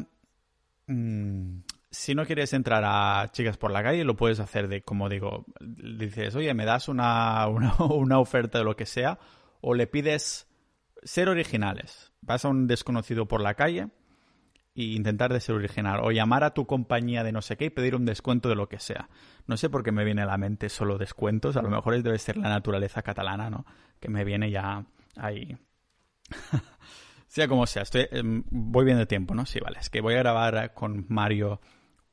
Mm, 0.87 1.59
si 1.91 2.13
no 2.13 2.25
quieres 2.25 2.51
entrar 2.51 2.83
a 2.85 3.31
chicas 3.31 3.57
por 3.57 3.71
la 3.71 3.81
calle, 3.81 4.03
lo 4.03 4.17
puedes 4.17 4.41
hacer 4.41 4.67
de, 4.67 4.81
como 4.81 5.07
digo, 5.07 5.45
dices, 5.61 6.35
oye, 6.35 6.53
me 6.53 6.65
das 6.65 6.89
una, 6.89 7.47
una, 7.47 8.19
oferta 8.19 8.57
de 8.57 8.65
lo 8.65 8.75
que 8.75 8.85
sea, 8.85 9.17
o 9.61 9.73
le 9.73 9.87
pides 9.87 10.49
ser 11.03 11.29
originales. 11.29 12.11
Vas 12.19 12.43
a 12.43 12.49
un 12.49 12.67
desconocido 12.67 13.29
por 13.29 13.39
la 13.39 13.53
calle 13.53 13.91
e 14.75 14.83
intentar 14.83 15.31
de 15.31 15.39
ser 15.39 15.55
original, 15.55 16.01
o 16.03 16.11
llamar 16.11 16.43
a 16.43 16.53
tu 16.53 16.67
compañía 16.67 17.23
de 17.23 17.31
no 17.31 17.41
sé 17.41 17.55
qué 17.55 17.65
y 17.65 17.69
pedir 17.69 17.95
un 17.95 18.05
descuento 18.05 18.49
de 18.49 18.55
lo 18.55 18.67
que 18.67 18.79
sea. 18.79 19.09
No 19.47 19.55
sé 19.55 19.69
por 19.69 19.83
qué 19.83 19.91
me 19.93 20.03
viene 20.03 20.23
a 20.23 20.25
la 20.25 20.37
mente 20.37 20.67
solo 20.67 20.97
descuentos, 20.97 21.55
a 21.55 21.61
lo 21.61 21.69
mejor 21.69 22.01
debe 22.03 22.19
ser 22.19 22.35
la 22.35 22.49
naturaleza 22.49 23.01
catalana, 23.01 23.49
¿no? 23.49 23.65
Que 24.01 24.09
me 24.09 24.25
viene 24.25 24.51
ya 24.51 24.85
ahí. 25.15 25.57
sea 27.27 27.47
como 27.47 27.65
sea, 27.65 27.83
estoy, 27.83 28.07
em, 28.11 28.43
voy 28.49 28.83
bien 28.83 28.97
de 28.97 29.05
tiempo, 29.05 29.33
¿no? 29.33 29.45
Sí, 29.45 29.59
vale, 29.59 29.79
es 29.79 29.89
que 29.89 30.01
voy 30.01 30.15
a 30.15 30.19
grabar 30.19 30.73
con 30.73 31.05
Mario 31.07 31.61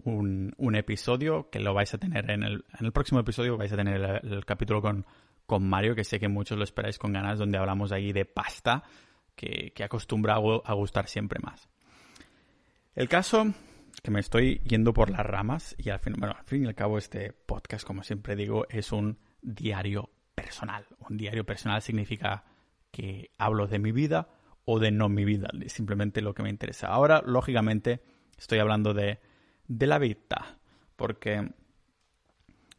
un, 0.04 0.54
un, 0.56 0.74
episodio 0.76 1.48
que 1.50 1.60
lo 1.60 1.74
vais 1.74 1.92
a 1.94 1.98
tener 1.98 2.30
en 2.30 2.44
el, 2.44 2.64
en 2.78 2.86
el 2.86 2.92
próximo 2.92 3.20
episodio, 3.20 3.56
vais 3.56 3.72
a 3.72 3.76
tener 3.76 4.20
el, 4.22 4.44
capítulo 4.44 4.82
con, 4.82 5.06
con, 5.46 5.68
Mario, 5.68 5.94
que 5.94 6.04
sé 6.04 6.20
que 6.20 6.28
muchos 6.28 6.58
lo 6.58 6.64
esperáis 6.64 6.98
con 6.98 7.12
ganas, 7.12 7.38
donde 7.38 7.58
hablamos 7.58 7.92
ahí 7.92 8.12
de 8.12 8.24
pasta, 8.24 8.84
que, 9.34 9.72
que 9.74 9.84
acostumbra 9.84 10.34
a 10.34 10.72
gustar 10.74 11.08
siempre 11.08 11.40
más. 11.42 11.68
El 12.94 13.08
caso 13.08 13.52
que 14.02 14.10
me 14.10 14.20
estoy 14.20 14.60
yendo 14.64 14.92
por 14.92 15.10
las 15.10 15.24
ramas 15.24 15.74
y 15.78 15.90
al 15.90 15.98
fin, 15.98 16.14
bueno, 16.18 16.34
al 16.38 16.44
fin 16.44 16.64
y 16.64 16.66
al 16.66 16.74
cabo 16.74 16.98
este 16.98 17.32
podcast, 17.32 17.86
como 17.86 18.02
siempre 18.02 18.36
digo, 18.36 18.66
es 18.68 18.92
un 18.92 19.18
diario 19.40 20.10
personal. 20.34 20.86
Un 21.08 21.16
diario 21.16 21.44
personal 21.44 21.82
significa 21.82 22.44
que 22.90 23.30
hablo 23.38 23.66
de 23.66 23.78
mi 23.78 23.92
vida 23.92 24.28
o 24.64 24.78
de 24.78 24.90
no 24.90 25.08
mi 25.08 25.24
vida, 25.24 25.48
simplemente 25.66 26.22
lo 26.22 26.34
que 26.34 26.42
me 26.42 26.50
interesa. 26.50 26.88
Ahora, 26.88 27.22
lógicamente, 27.24 28.02
estoy 28.36 28.58
hablando 28.58 28.94
de 28.94 29.18
de 29.68 29.86
la 29.86 29.98
vida, 29.98 30.58
porque 30.96 31.50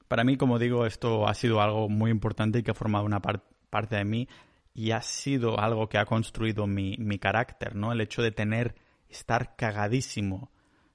para 0.07 0.23
mí, 0.23 0.37
como 0.37 0.59
digo, 0.59 0.85
esto 0.85 1.27
ha 1.27 1.33
sido 1.33 1.61
algo 1.61 1.89
muy 1.89 2.11
importante 2.11 2.59
y 2.59 2.63
que 2.63 2.71
ha 2.71 2.75
formado 2.75 3.05
una 3.05 3.21
parte 3.21 3.95
de 3.95 4.05
mí 4.05 4.27
y 4.73 4.91
ha 4.91 5.01
sido 5.01 5.59
algo 5.59 5.89
que 5.89 5.97
ha 5.97 6.05
construido 6.05 6.67
mi, 6.67 6.95
mi 6.97 7.19
carácter, 7.19 7.75
¿no? 7.75 7.91
El 7.91 8.01
hecho 8.01 8.21
de 8.21 8.31
tener, 8.31 8.75
estar 9.13 9.55
cagadísimo 9.55 10.51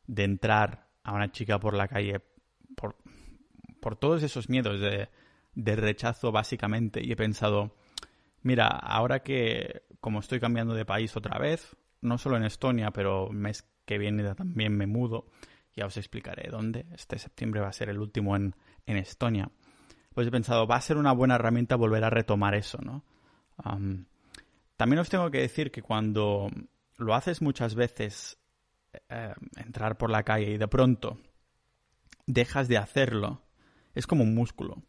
de 0.07 0.25
entrar 0.25 0.89
a 1.03 1.13
una 1.13 1.31
chica 1.33 1.59
por 1.59 1.75
la 1.75 1.89
calle 1.89 2.21
por, 2.77 2.97
por 3.81 3.97
todos 3.97 4.23
esos 4.23 4.49
miedos 4.49 4.81
de, 4.81 5.09
de 5.55 5.77
rechazo, 5.77 6.31
básicamente, 6.31 7.01
y 7.05 7.13
he 7.13 7.17
pensado, 7.17 7.75
mira, 8.43 8.67
ahora 8.69 9.21
que 9.23 9.83
como 10.01 10.21
estoy 10.21 10.41
cambiando 10.41 10.75
de 10.75 10.85
país 10.85 11.17
otra 11.17 11.39
vez, 11.39 11.77
no 12.01 12.19
solo 12.19 12.37
en 12.37 12.45
Estonia, 12.45 12.91
pero 12.93 13.31
mes 13.31 13.69
que 13.85 13.99
viene 13.99 14.35
también 14.35 14.77
me 14.77 14.87
mudo, 14.87 15.27
ya 15.75 15.87
os 15.87 15.97
explicaré 15.97 16.51
dónde. 16.51 16.87
Este 16.93 17.19
septiembre 17.19 17.61
va 17.61 17.69
a 17.69 17.73
ser 17.73 17.89
el 17.89 17.99
último 17.99 18.37
en, 18.37 18.55
Estonia. 18.87 19.51
Pues 20.15 20.27
he 20.27 20.31
pensado, 20.31 20.67
va 20.67 20.77
a 20.77 20.81
ser 20.81 20.97
una 20.97 21.13
buena 21.13 21.35
herramienta 21.35 21.77
volver 21.77 22.05
a 22.05 22.11
retomar 22.11 22.55
eso, 22.55 22.79
¿no? 22.83 23.05
también 24.77 25.01
os 25.01 25.09
tengo 25.09 25.33
que 25.33 25.41
decir 25.41 25.73
que 25.73 25.83
cuando 25.83 26.49
lo 26.99 27.15
haces 27.15 27.41
muchas 27.41 27.75
veces, 27.75 28.39
eh, 29.09 29.33
entrar 29.57 29.97
por 29.97 30.11
la 30.11 30.25
calle 30.25 30.51
y 30.51 30.59
de 30.59 30.69
pronto 30.69 31.19
dejas 32.27 32.69
de 32.69 32.77
hacerlo, 32.77 33.43
es 33.95 34.07
como 34.07 34.23
un 34.23 34.35
músculo. 34.35 34.83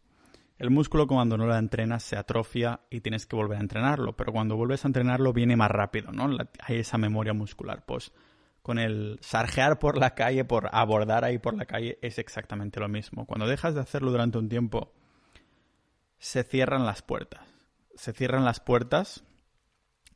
El 0.58 0.72
músculo 0.72 1.08
cuando 1.08 1.38
no 1.38 1.46
lo 1.46 1.56
entrenas 1.56 2.04
se 2.04 2.18
atrofia 2.18 2.82
y 2.90 3.00
tienes 3.00 3.26
que 3.26 3.38
volver 3.38 3.58
a 3.58 3.62
entrenarlo, 3.62 4.18
pero 4.18 4.34
cuando 4.34 4.58
vuelves 4.58 4.84
a 4.84 4.90
entrenarlo 4.90 5.32
viene 5.32 5.56
más 5.56 5.72
rápido, 5.72 6.12
¿no? 6.12 6.30
hay 6.62 6.80
esa 6.80 6.98
memoria 6.98 7.34
muscular. 7.34 7.86
Pues 7.86 8.12
con 8.62 8.78
el 8.78 9.18
sarjear 9.22 9.80
por 9.80 9.98
la 9.98 10.16
calle, 10.16 10.44
por 10.44 10.70
abordar 10.74 11.24
ahí 11.24 11.38
por 11.38 11.56
la 11.56 11.66
calle, 11.66 11.98
es 12.02 12.20
exactamente 12.20 12.82
lo 12.82 12.90
mismo. 12.90 13.26
Cuando 13.26 13.48
dejas 13.48 13.74
de 13.74 13.80
hacerlo 13.80 14.12
durante 14.12 14.38
un 14.38 14.50
tiempo, 14.50 14.92
se 16.18 16.44
cierran 16.44 16.86
las 16.86 17.02
puertas. 17.04 17.48
Se 17.96 18.12
cierran 18.12 18.44
las 18.44 18.60
puertas 18.60 19.24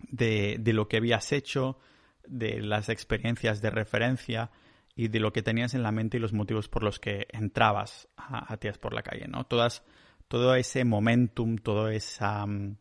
de, 0.09 0.59
lo 0.65 0.87
que 0.87 0.97
habías 0.97 1.31
hecho, 1.31 1.79
de 2.27 2.61
las 2.61 2.89
experiencias 2.89 3.61
de 3.61 3.69
referencia 3.69 4.51
y 4.95 5.07
de 5.07 5.19
lo 5.19 5.33
que 5.33 5.41
tenías 5.41 5.73
en 5.73 5.83
la 5.83 5.91
mente 5.91 6.17
y 6.17 6.19
los 6.19 6.33
motivos 6.33 6.69
por 6.69 6.83
los 6.83 6.99
que 6.99 7.27
entrabas 7.31 8.07
a, 8.15 8.55
tías 8.57 8.77
por 8.77 8.93
la 8.93 9.01
calle, 9.01 9.27
¿no? 9.27 9.45
Todas, 9.45 9.83
todo 10.27 10.55
ese 10.55 10.85
momentum, 10.85 11.57
toda 11.57 11.93
esa... 11.93 12.45
Mm, 12.45 12.77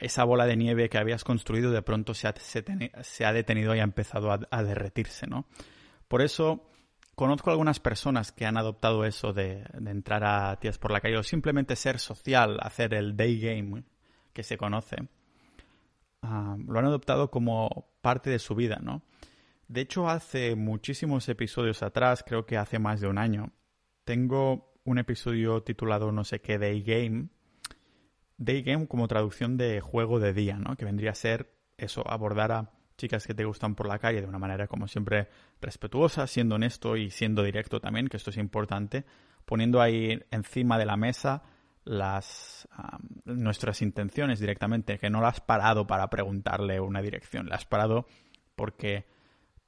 esa 0.00 0.24
bola 0.24 0.46
de 0.46 0.56
nieve 0.56 0.88
que 0.88 0.98
habías 0.98 1.24
construido 1.24 1.70
de 1.70 1.82
pronto 1.82 2.14
se 2.14 2.28
ha, 2.28 2.34
se, 2.36 3.24
ha 3.24 3.32
detenido 3.32 3.74
y 3.74 3.80
ha 3.80 3.84
empezado 3.84 4.30
a, 4.30 4.62
derretirse, 4.62 5.26
¿no? 5.26 5.46
Por 6.08 6.22
eso 6.22 6.70
conozco 7.14 7.50
algunas 7.50 7.80
personas 7.80 8.32
que 8.32 8.46
han 8.46 8.56
adoptado 8.56 9.04
eso 9.04 9.32
de, 9.32 9.64
entrar 9.86 10.24
a 10.24 10.56
tías 10.56 10.78
por 10.78 10.92
la 10.92 11.00
calle 11.00 11.18
o 11.18 11.22
simplemente 11.22 11.76
ser 11.76 11.98
social, 11.98 12.58
hacer 12.60 12.94
el 12.94 13.16
day 13.16 13.40
game 13.40 13.84
que 14.32 14.42
se 14.42 14.56
conoce. 14.56 15.08
Ah, 16.22 16.56
lo 16.66 16.78
han 16.78 16.86
adoptado 16.86 17.30
como 17.30 17.90
parte 18.00 18.30
de 18.30 18.38
su 18.38 18.54
vida, 18.54 18.78
¿no? 18.82 19.02
De 19.68 19.82
hecho, 19.82 20.08
hace 20.08 20.56
muchísimos 20.56 21.28
episodios 21.28 21.82
atrás, 21.82 22.24
creo 22.26 22.46
que 22.46 22.56
hace 22.56 22.78
más 22.78 23.00
de 23.00 23.08
un 23.08 23.18
año, 23.18 23.52
tengo 24.04 24.72
un 24.84 24.98
episodio 24.98 25.62
titulado 25.62 26.10
no 26.10 26.24
sé 26.24 26.40
qué 26.40 26.58
Day 26.58 26.82
Game, 26.82 27.28
Day 28.38 28.62
game 28.62 28.86
como 28.86 29.08
traducción 29.08 29.56
de 29.56 29.80
juego 29.80 30.20
de 30.20 30.32
día, 30.32 30.56
¿no? 30.56 30.76
Que 30.76 30.84
vendría 30.84 31.10
a 31.10 31.14
ser 31.14 31.54
eso, 31.76 32.08
abordar 32.08 32.52
a 32.52 32.70
chicas 32.96 33.26
que 33.26 33.34
te 33.34 33.44
gustan 33.44 33.74
por 33.74 33.86
la 33.86 33.98
calle 33.98 34.20
de 34.20 34.26
una 34.26 34.38
manera 34.38 34.66
como 34.66 34.88
siempre 34.88 35.28
respetuosa, 35.60 36.26
siendo 36.26 36.56
honesto 36.56 36.96
y 36.96 37.10
siendo 37.10 37.42
directo 37.42 37.80
también, 37.80 38.08
que 38.08 38.16
esto 38.16 38.30
es 38.30 38.36
importante, 38.36 39.04
poniendo 39.44 39.80
ahí 39.80 40.20
encima 40.30 40.78
de 40.78 40.86
la 40.86 40.96
mesa 40.96 41.42
las 41.88 42.68
nuestras 43.24 43.82
intenciones 43.82 44.38
directamente, 44.40 44.98
que 44.98 45.10
no 45.10 45.20
las 45.20 45.34
has 45.34 45.40
parado 45.40 45.86
para 45.86 46.08
preguntarle 46.10 46.80
una 46.80 47.00
dirección, 47.02 47.48
las 47.48 47.60
has 47.60 47.66
parado 47.66 48.06
porque 48.54 49.06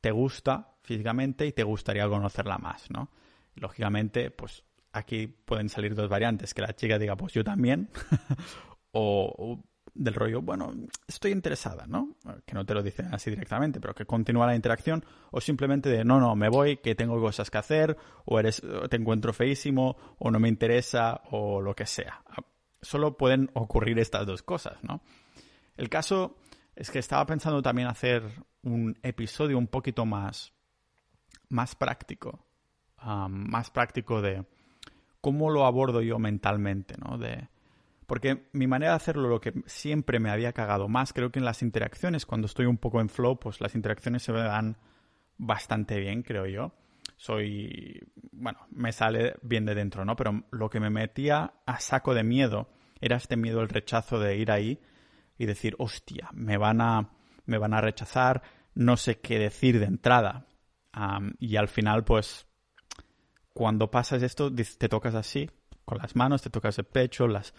te 0.01 0.11
gusta 0.11 0.75
físicamente 0.83 1.47
y 1.47 1.53
te 1.53 1.63
gustaría 1.63 2.09
conocerla 2.09 2.59
más, 2.59 2.91
¿no? 2.91 3.11
Lógicamente, 3.55 4.31
pues 4.31 4.65
aquí 4.93 5.27
pueden 5.27 5.69
salir 5.69 5.95
dos 5.95 6.09
variantes, 6.09 6.53
que 6.53 6.63
la 6.63 6.75
chica 6.75 6.99
diga, 6.99 7.17
pues 7.17 7.33
yo 7.33 7.45
también, 7.45 7.89
o, 8.93 9.63
del 9.95 10.15
rollo, 10.15 10.43
bueno, 10.43 10.73
estoy 11.07 11.33
interesada, 11.33 11.87
¿no? 11.87 12.17
Que 12.47 12.55
no 12.55 12.65
te 12.65 12.75
lo 12.75 12.83
dicen 12.83 13.13
así 13.13 13.31
directamente, 13.31 13.81
pero 13.81 13.95
que 13.95 14.07
continúa 14.07 14.47
la 14.47 14.55
interacción, 14.55 15.05
o 15.31 15.41
simplemente 15.41 15.89
de, 15.89 16.05
no, 16.05 16.21
no, 16.21 16.37
me 16.37 16.49
voy, 16.49 16.79
que 16.79 16.95
tengo 16.95 17.21
cosas 17.21 17.51
que 17.51 17.59
hacer, 17.59 17.97
o 18.25 18.39
eres, 18.39 18.63
te 18.89 18.97
encuentro 18.97 19.33
feísimo, 19.33 19.97
o 20.19 20.31
no 20.31 20.39
me 20.39 20.49
interesa, 20.49 21.23
o 21.31 21.61
lo 21.61 21.75
que 21.75 21.87
sea. 21.87 22.23
Solo 22.83 23.17
pueden 23.17 23.51
ocurrir 23.55 23.99
estas 23.99 24.27
dos 24.27 24.43
cosas, 24.43 24.83
¿no? 24.83 25.03
El 25.77 25.89
caso 25.89 26.37
es 26.75 26.91
que 26.91 26.99
estaba 26.99 27.27
pensando 27.27 27.63
también 27.63 27.89
hacer 27.89 28.23
un 28.63 28.99
episodio 29.03 29.59
un 29.59 29.67
poquito 29.67 30.07
más, 30.07 30.53
más 31.49 31.75
práctico, 31.75 32.47
más 33.29 33.71
práctico 33.71 34.23
de 34.23 34.45
cómo 35.21 35.51
lo 35.51 35.67
abordo 35.67 36.03
yo 36.03 36.19
mentalmente, 36.19 36.95
¿no? 36.99 37.19
De, 37.19 37.49
porque 38.11 38.49
mi 38.55 38.67
manera 38.67 38.91
de 38.91 38.97
hacerlo, 38.97 39.29
lo 39.29 39.41
que 39.41 39.63
siempre 39.67 40.19
me 40.19 40.31
había 40.31 40.53
cagado 40.53 40.89
más, 40.89 41.13
creo 41.13 41.31
que 41.31 41.39
en 41.39 41.45
las 41.45 41.63
interacciones, 41.63 42.27
cuando 42.27 42.47
estoy 42.47 42.67
un 42.67 42.77
poco 42.77 43.01
en 43.01 43.09
flow, 43.09 43.39
pues 43.39 43.61
las 43.61 43.77
interacciones 43.77 44.25
se 44.25 44.33
me 44.33 44.41
dan 44.41 44.79
bastante 45.39 46.01
bien, 46.01 46.25
creo 46.25 46.45
yo. 46.47 46.73
Soy, 47.17 48.03
bueno, 48.33 48.67
me 48.73 48.91
sale 48.91 49.37
bien 49.43 49.65
de 49.65 49.77
dentro, 49.77 50.05
¿no? 50.05 50.17
Pero 50.17 50.43
lo 50.51 50.69
que 50.69 50.81
me 50.81 50.91
metía 50.91 51.55
a 51.65 51.79
saco 51.79 52.13
de 52.13 52.25
miedo 52.25 52.69
era 53.01 53.15
este 53.15 53.37
miedo, 53.37 53.61
el 53.61 53.69
rechazo 53.69 54.19
de 54.19 54.37
ir 54.39 54.51
ahí 54.51 54.81
y 55.39 55.47
decir, 55.47 55.77
hostia, 55.79 56.31
me 56.33 56.57
van 56.57 56.81
a, 56.81 57.11
me 57.47 57.59
van 57.59 57.75
a 57.75 57.81
rechazar, 57.81 58.43
no 58.75 58.97
sé 58.97 59.21
qué 59.21 59.39
decir 59.39 59.79
de 59.79 59.87
entrada. 59.87 60.49
y 61.39 61.55
al 61.55 61.69
final, 61.69 62.03
pues, 62.03 62.49
cuando 63.55 63.89
pasas 63.89 64.25
esto, 64.25 64.53
te 64.53 64.89
tocas 64.89 65.15
así, 65.15 65.49
con 65.85 65.99
las 65.99 66.17
manos, 66.17 66.43
te 66.43 66.51
tocas 66.51 66.77
el 66.81 66.87
pecho, 66.87 67.29
las 67.29 67.55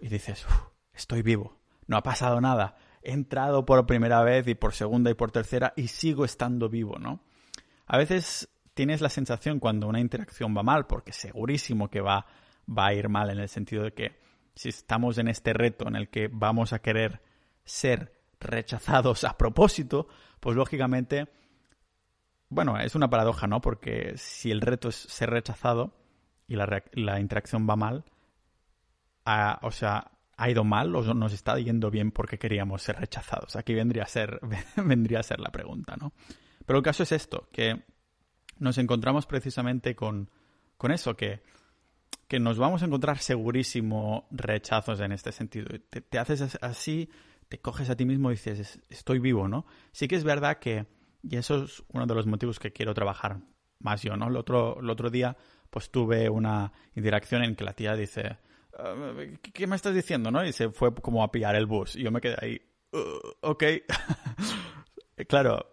y 0.00 0.08
dices, 0.08 0.46
estoy 0.92 1.22
vivo, 1.22 1.58
no 1.86 1.96
ha 1.96 2.02
pasado 2.02 2.40
nada, 2.40 2.76
he 3.02 3.12
entrado 3.12 3.64
por 3.64 3.86
primera 3.86 4.22
vez 4.22 4.46
y 4.48 4.54
por 4.54 4.74
segunda 4.74 5.10
y 5.10 5.14
por 5.14 5.30
tercera 5.30 5.72
y 5.76 5.88
sigo 5.88 6.24
estando 6.24 6.68
vivo, 6.68 6.98
¿no? 6.98 7.20
A 7.86 7.98
veces 7.98 8.48
tienes 8.74 9.00
la 9.00 9.08
sensación 9.08 9.58
cuando 9.58 9.88
una 9.88 10.00
interacción 10.00 10.56
va 10.56 10.62
mal, 10.62 10.86
porque 10.86 11.12
segurísimo 11.12 11.90
que 11.90 12.00
va, 12.00 12.26
va 12.68 12.86
a 12.86 12.94
ir 12.94 13.08
mal 13.08 13.30
en 13.30 13.38
el 13.38 13.48
sentido 13.48 13.84
de 13.84 13.92
que 13.92 14.18
si 14.54 14.68
estamos 14.68 15.18
en 15.18 15.28
este 15.28 15.52
reto 15.52 15.88
en 15.88 15.96
el 15.96 16.08
que 16.08 16.28
vamos 16.30 16.72
a 16.72 16.80
querer 16.80 17.22
ser 17.64 18.12
rechazados 18.40 19.24
a 19.24 19.36
propósito, 19.36 20.08
pues 20.40 20.56
lógicamente, 20.56 21.28
bueno, 22.48 22.78
es 22.78 22.94
una 22.94 23.08
paradoja, 23.08 23.46
¿no? 23.46 23.60
Porque 23.60 24.14
si 24.16 24.50
el 24.50 24.60
reto 24.60 24.88
es 24.88 24.96
ser 24.96 25.30
rechazado 25.30 25.94
y 26.48 26.56
la, 26.56 26.82
la 26.92 27.20
interacción 27.20 27.68
va 27.68 27.76
mal, 27.76 28.04
o 29.24 29.70
sea, 29.70 30.10
ha 30.36 30.50
ido 30.50 30.64
mal 30.64 30.94
o 30.96 31.14
nos 31.14 31.32
está 31.32 31.58
yendo 31.58 31.90
bien 31.90 32.10
porque 32.10 32.38
queríamos 32.38 32.82
ser 32.82 32.96
rechazados. 32.96 33.56
Aquí 33.56 33.74
vendría 33.74 34.04
a 34.04 34.06
ser, 34.06 34.40
vendría 34.76 35.20
a 35.20 35.22
ser 35.22 35.40
la 35.40 35.50
pregunta, 35.50 35.96
¿no? 35.96 36.12
Pero 36.66 36.78
el 36.78 36.84
caso 36.84 37.02
es 37.02 37.12
esto, 37.12 37.48
que 37.52 37.84
nos 38.58 38.78
encontramos 38.78 39.26
precisamente 39.26 39.94
con, 39.94 40.30
con 40.76 40.92
eso, 40.92 41.16
que, 41.16 41.42
que 42.28 42.40
nos 42.40 42.58
vamos 42.58 42.82
a 42.82 42.86
encontrar 42.86 43.18
segurísimo 43.18 44.26
rechazos 44.30 45.00
en 45.00 45.12
este 45.12 45.32
sentido. 45.32 45.66
Te, 45.90 46.18
haces 46.18 46.58
así, 46.60 47.10
te 47.48 47.60
coges 47.60 47.90
a 47.90 47.96
ti 47.96 48.04
mismo 48.04 48.30
y 48.30 48.34
dices, 48.34 48.80
estoy 48.88 49.18
vivo, 49.18 49.48
¿no? 49.48 49.66
Sí 49.92 50.08
que 50.08 50.16
es 50.16 50.24
verdad 50.24 50.58
que, 50.58 50.86
y 51.22 51.36
eso 51.36 51.64
es 51.64 51.82
uno 51.92 52.06
de 52.06 52.14
los 52.14 52.26
motivos 52.26 52.58
que 52.58 52.72
quiero 52.72 52.94
trabajar 52.94 53.40
más 53.80 54.02
yo, 54.02 54.16
¿no? 54.16 54.28
El 54.28 54.36
otro, 54.36 54.80
el 54.80 54.88
otro 54.88 55.10
día, 55.10 55.36
pues 55.70 55.90
tuve 55.90 56.28
una 56.30 56.72
interacción 56.94 57.44
en 57.44 57.54
que 57.54 57.64
la 57.64 57.74
tía 57.74 57.94
dice, 57.96 58.38
¿qué 59.52 59.66
me 59.66 59.76
estás 59.76 59.94
diciendo? 59.94 60.30
¿no? 60.30 60.44
Y 60.44 60.52
se 60.52 60.70
fue 60.70 60.94
como 60.94 61.22
a 61.22 61.30
pillar 61.30 61.54
el 61.56 61.66
bus. 61.66 61.96
Y 61.96 62.02
yo 62.02 62.10
me 62.10 62.20
quedé 62.20 62.36
ahí, 62.40 62.60
uh, 62.92 63.48
ok. 63.48 63.64
claro, 65.28 65.66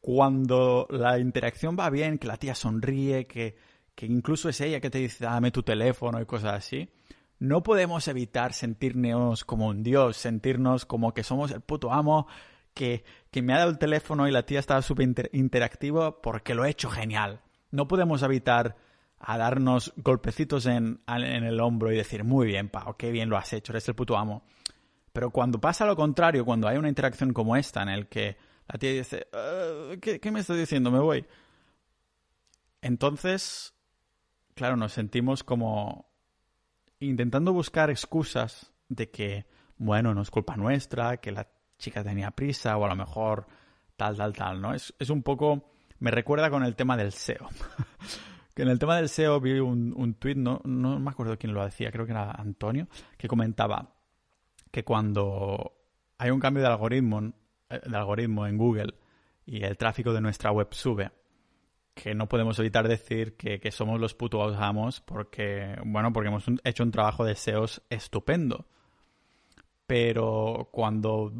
cuando 0.00 0.86
la 0.90 1.18
interacción 1.18 1.76
va 1.78 1.90
bien, 1.90 2.18
que 2.18 2.26
la 2.26 2.36
tía 2.36 2.54
sonríe, 2.54 3.26
que, 3.26 3.56
que 3.94 4.06
incluso 4.06 4.48
es 4.48 4.60
ella 4.60 4.80
que 4.80 4.90
te 4.90 4.98
dice, 4.98 5.24
dame 5.24 5.50
tu 5.50 5.62
teléfono 5.62 6.20
y 6.20 6.26
cosas 6.26 6.54
así, 6.54 6.90
no 7.38 7.62
podemos 7.62 8.06
evitar 8.08 8.52
sentirnos 8.52 9.44
como 9.44 9.68
un 9.68 9.82
dios, 9.82 10.16
sentirnos 10.16 10.86
como 10.86 11.12
que 11.14 11.22
somos 11.22 11.50
el 11.50 11.60
puto 11.60 11.92
amo, 11.92 12.26
que, 12.74 13.04
que 13.30 13.42
me 13.42 13.52
ha 13.52 13.58
dado 13.58 13.70
el 13.70 13.78
teléfono 13.78 14.26
y 14.26 14.30
la 14.30 14.44
tía 14.44 14.60
estaba 14.60 14.82
súper 14.82 15.30
interactiva 15.32 16.20
porque 16.20 16.54
lo 16.54 16.64
he 16.64 16.70
hecho 16.70 16.90
genial. 16.90 17.40
No 17.70 17.88
podemos 17.88 18.22
evitar 18.22 18.76
a 19.24 19.38
darnos 19.38 19.92
golpecitos 19.96 20.66
en, 20.66 21.00
en, 21.06 21.44
el 21.44 21.60
hombro 21.60 21.92
y 21.92 21.96
decir, 21.96 22.24
muy 22.24 22.46
bien, 22.46 22.68
Pau, 22.68 22.96
qué 22.96 23.12
bien 23.12 23.28
lo 23.28 23.36
has 23.36 23.52
hecho, 23.52 23.72
eres 23.72 23.88
el 23.88 23.94
puto 23.94 24.16
amo. 24.16 24.42
Pero 25.12 25.30
cuando 25.30 25.60
pasa 25.60 25.86
lo 25.86 25.94
contrario, 25.94 26.44
cuando 26.44 26.66
hay 26.66 26.76
una 26.76 26.88
interacción 26.88 27.32
como 27.32 27.56
esta 27.56 27.82
en 27.82 27.88
el 27.88 28.08
que 28.08 28.36
la 28.68 28.78
tía 28.78 28.92
dice, 28.92 29.28
¿qué, 30.00 30.18
¿qué, 30.18 30.30
me 30.32 30.40
estás 30.40 30.56
diciendo? 30.56 30.90
Me 30.90 30.98
voy. 30.98 31.24
Entonces, 32.80 33.74
claro, 34.54 34.76
nos 34.76 34.92
sentimos 34.92 35.44
como 35.44 36.10
intentando 36.98 37.52
buscar 37.52 37.90
excusas 37.90 38.72
de 38.88 39.10
que, 39.10 39.46
bueno, 39.76 40.14
no 40.14 40.22
es 40.22 40.30
culpa 40.30 40.56
nuestra, 40.56 41.18
que 41.18 41.30
la 41.30 41.48
chica 41.78 42.02
tenía 42.02 42.32
prisa 42.32 42.76
o 42.76 42.84
a 42.84 42.88
lo 42.88 42.96
mejor 42.96 43.46
tal, 43.96 44.16
tal, 44.16 44.32
tal, 44.32 44.60
¿no? 44.60 44.74
Es, 44.74 44.92
es 44.98 45.10
un 45.10 45.22
poco... 45.22 45.70
Me 46.00 46.10
recuerda 46.10 46.50
con 46.50 46.64
el 46.64 46.74
tema 46.74 46.96
del 46.96 47.12
SEO. 47.12 47.48
Que 48.54 48.62
en 48.62 48.68
el 48.68 48.78
tema 48.78 48.96
del 48.96 49.08
SEO 49.08 49.40
vi 49.40 49.58
un, 49.58 49.94
un 49.96 50.14
tuit, 50.14 50.36
no, 50.36 50.60
no 50.64 50.98
me 50.98 51.10
acuerdo 51.10 51.38
quién 51.38 51.54
lo 51.54 51.64
decía, 51.64 51.90
creo 51.90 52.04
que 52.04 52.12
era 52.12 52.30
Antonio, 52.30 52.86
que 53.16 53.28
comentaba 53.28 53.94
que 54.70 54.84
cuando 54.84 55.72
hay 56.18 56.30
un 56.30 56.40
cambio 56.40 56.62
de 56.62 56.68
algoritmo, 56.68 57.32
eh, 57.70 57.80
de 57.84 57.96
algoritmo 57.96 58.46
en 58.46 58.58
Google 58.58 58.94
y 59.46 59.62
el 59.64 59.76
tráfico 59.76 60.12
de 60.12 60.20
nuestra 60.20 60.52
web 60.52 60.68
sube, 60.72 61.10
que 61.94 62.14
no 62.14 62.28
podemos 62.28 62.58
evitar 62.58 62.88
decir 62.88 63.36
que, 63.36 63.60
que 63.60 63.70
somos 63.70 64.00
los 64.00 64.14
putos 64.14 64.56
amos 64.58 65.00
porque, 65.00 65.76
bueno, 65.84 66.12
porque 66.12 66.28
hemos 66.28 66.44
hecho 66.64 66.82
un 66.82 66.90
trabajo 66.90 67.24
de 67.24 67.34
SEOs 67.34 67.82
estupendo. 67.90 68.66
Pero 69.86 70.70
cuando 70.72 71.32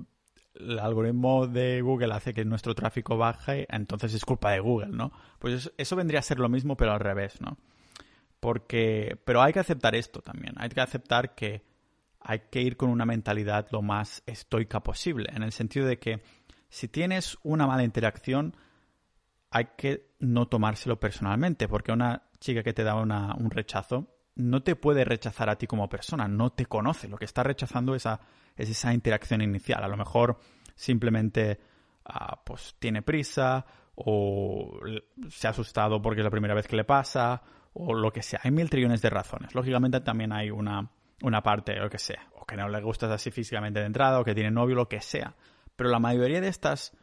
el 0.55 0.79
algoritmo 0.79 1.47
de 1.47 1.81
Google 1.81 2.13
hace 2.13 2.35
que 2.35 2.45
nuestro 2.45 2.75
tráfico 2.75 3.17
baje, 3.17 3.67
entonces 3.71 4.15
es 4.15 4.25
culpa 4.25 4.53
de 4.53 4.61
Google, 4.61 4.89
¿no? 4.89 5.13
Pues 5.39 5.73
eso, 5.77 5.97
vendría 5.97 6.21
a 6.21 6.23
ser 6.23 6.39
lo 6.39 6.49
mismo, 6.49 6.77
pero 6.77 6.93
al 6.93 7.01
revés, 7.01 7.41
¿no? 7.41 7.59
Porque, 8.41 9.17
pero 9.25 9.43
hay 9.43 9.53
que 9.53 9.61
aceptar 9.61 9.95
esto 9.95 10.21
también. 10.21 10.55
Hay 10.57 10.69
que 10.69 10.81
aceptar 10.81 11.35
que 11.35 11.63
hay 12.21 12.43
que 12.51 12.61
ir 12.61 12.77
con 12.77 12.91
una 12.91 13.05
mentalidad 13.05 13.67
lo 13.71 13.83
más 13.83 14.23
estoica 14.27 14.83
posible, 14.83 15.29
en 15.35 15.43
el 15.43 15.53
sentido 15.53 15.87
de 15.87 15.99
que 15.99 16.23
si 16.69 16.89
tienes 16.89 17.37
una 17.43 17.67
mala 17.67 17.83
interacción, 17.83 18.57
hay 19.51 19.69
que 19.77 20.13
no 20.21 20.47
tomárselo 20.49 20.99
personalmente, 20.99 21.69
porque 21.69 21.93
una 21.93 22.23
chica 22.39 22.63
que 22.63 22.73
te 22.73 22.85
da 22.85 22.95
un 22.95 23.51
rechazo 23.51 24.09
no 24.35 24.63
te 24.63 24.77
puede 24.77 25.05
rechazar 25.05 25.51
a 25.51 25.57
ti 25.57 25.67
como 25.67 25.89
persona, 25.89 26.29
no 26.29 26.51
te 26.51 26.67
conoce. 26.67 27.09
Lo 27.09 27.19
que 27.19 27.25
está 27.25 27.43
rechazando 27.43 27.95
es, 27.95 28.07
es 28.07 28.71
esa 28.71 28.95
interacción 28.95 29.43
inicial. 29.43 29.83
A 29.85 29.89
lo 29.89 29.97
mejor 29.97 30.39
simplemente 30.75 31.61
ah, 32.05 32.43
pues 32.45 32.77
tiene 32.79 33.03
prisa 33.03 33.65
o 33.95 34.81
se 35.29 35.47
ha 35.47 35.51
asustado 35.51 36.01
porque 36.01 36.21
es 36.21 36.25
la 36.25 36.31
primera 36.31 36.55
vez 36.55 36.67
que 36.67 36.77
le 36.77 36.85
pasa 36.85 37.43
o 37.75 37.95
lo 37.95 38.13
que 38.13 38.23
sea. 38.23 38.41
Hay 38.43 38.51
mil 38.51 38.71
trillones 38.71 39.03
de 39.03 39.11
razones. 39.11 39.55
Lógicamente 39.55 40.01
también 40.01 40.33
hay 40.33 40.51
una, 40.51 40.91
una 41.23 41.43
parte, 41.43 41.77
lo 41.77 41.91
que 41.91 41.99
sea, 41.99 42.29
o 42.35 42.45
que 42.45 42.57
no 42.57 42.69
le 42.69 42.81
gustas 42.81 43.11
así 43.11 43.31
físicamente 43.31 43.81
de 43.81 43.87
entrada 43.87 44.21
o 44.21 44.25
que 44.25 44.35
tiene 44.35 44.51
novio, 44.51 44.77
lo 44.77 44.89
que 44.89 45.01
sea. 45.01 45.37
Pero 45.77 45.91
la 45.91 45.99
mayoría 45.99 46.41
de 46.41 46.49
estas, 46.49 46.97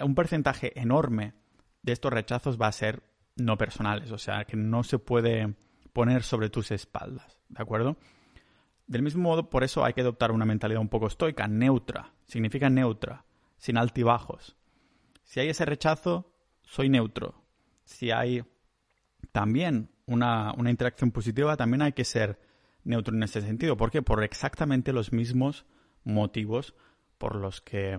un 0.00 0.14
porcentaje 0.14 0.78
enorme 0.78 1.34
de 1.82 1.92
estos 1.92 2.12
rechazos 2.12 2.60
va 2.60 2.68
a 2.68 2.72
ser 2.72 3.02
no 3.36 3.58
personales, 3.58 4.10
o 4.10 4.18
sea, 4.18 4.44
que 4.44 4.56
no 4.56 4.84
se 4.84 4.98
puede 4.98 5.54
poner 5.94 6.24
sobre 6.24 6.50
tus 6.50 6.70
espaldas, 6.72 7.38
¿de 7.48 7.62
acuerdo? 7.62 7.96
Del 8.86 9.00
mismo 9.00 9.22
modo, 9.22 9.48
por 9.48 9.64
eso 9.64 9.82
hay 9.82 9.94
que 9.94 10.02
adoptar 10.02 10.32
una 10.32 10.44
mentalidad 10.44 10.82
un 10.82 10.90
poco 10.90 11.06
estoica, 11.06 11.48
neutra, 11.48 12.12
significa 12.26 12.68
neutra, 12.68 13.24
sin 13.56 13.78
altibajos. 13.78 14.56
Si 15.22 15.40
hay 15.40 15.48
ese 15.48 15.64
rechazo, 15.64 16.34
soy 16.62 16.90
neutro. 16.90 17.42
Si 17.84 18.10
hay 18.10 18.44
también 19.32 19.90
una, 20.04 20.52
una 20.52 20.70
interacción 20.70 21.12
positiva, 21.12 21.56
también 21.56 21.80
hay 21.80 21.92
que 21.92 22.04
ser 22.04 22.38
neutro 22.82 23.14
en 23.14 23.22
ese 23.22 23.40
sentido. 23.40 23.78
¿Por 23.78 23.90
qué? 23.90 24.02
Por 24.02 24.22
exactamente 24.22 24.92
los 24.92 25.12
mismos 25.12 25.64
motivos 26.02 26.74
por 27.16 27.36
los 27.36 27.62
que 27.62 27.98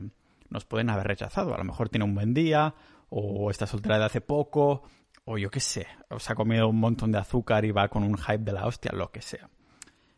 nos 0.49 0.65
pueden 0.65 0.89
haber 0.89 1.08
rechazado. 1.08 1.55
A 1.55 1.58
lo 1.58 1.63
mejor 1.63 1.89
tiene 1.89 2.05
un 2.05 2.13
buen 2.13 2.34
día, 2.34 2.75
o 3.10 3.49
está 3.49 3.65
soltera 3.65 3.97
de 3.97 4.05
hace 4.05 4.21
poco, 4.21 4.84
o 5.25 5.38
yo 5.38 5.49
qué 5.49 5.59
sé, 5.59 5.88
o 6.09 6.19
se 6.19 6.31
ha 6.31 6.35
comido 6.35 6.67
un 6.67 6.79
montón 6.79 7.11
de 7.11 7.17
azúcar 7.17 7.65
y 7.65 7.71
va 7.71 7.89
con 7.89 8.03
un 8.03 8.17
hype 8.17 8.43
de 8.43 8.53
la 8.53 8.65
hostia, 8.65 8.91
lo 8.93 9.11
que 9.11 9.21
sea. 9.21 9.49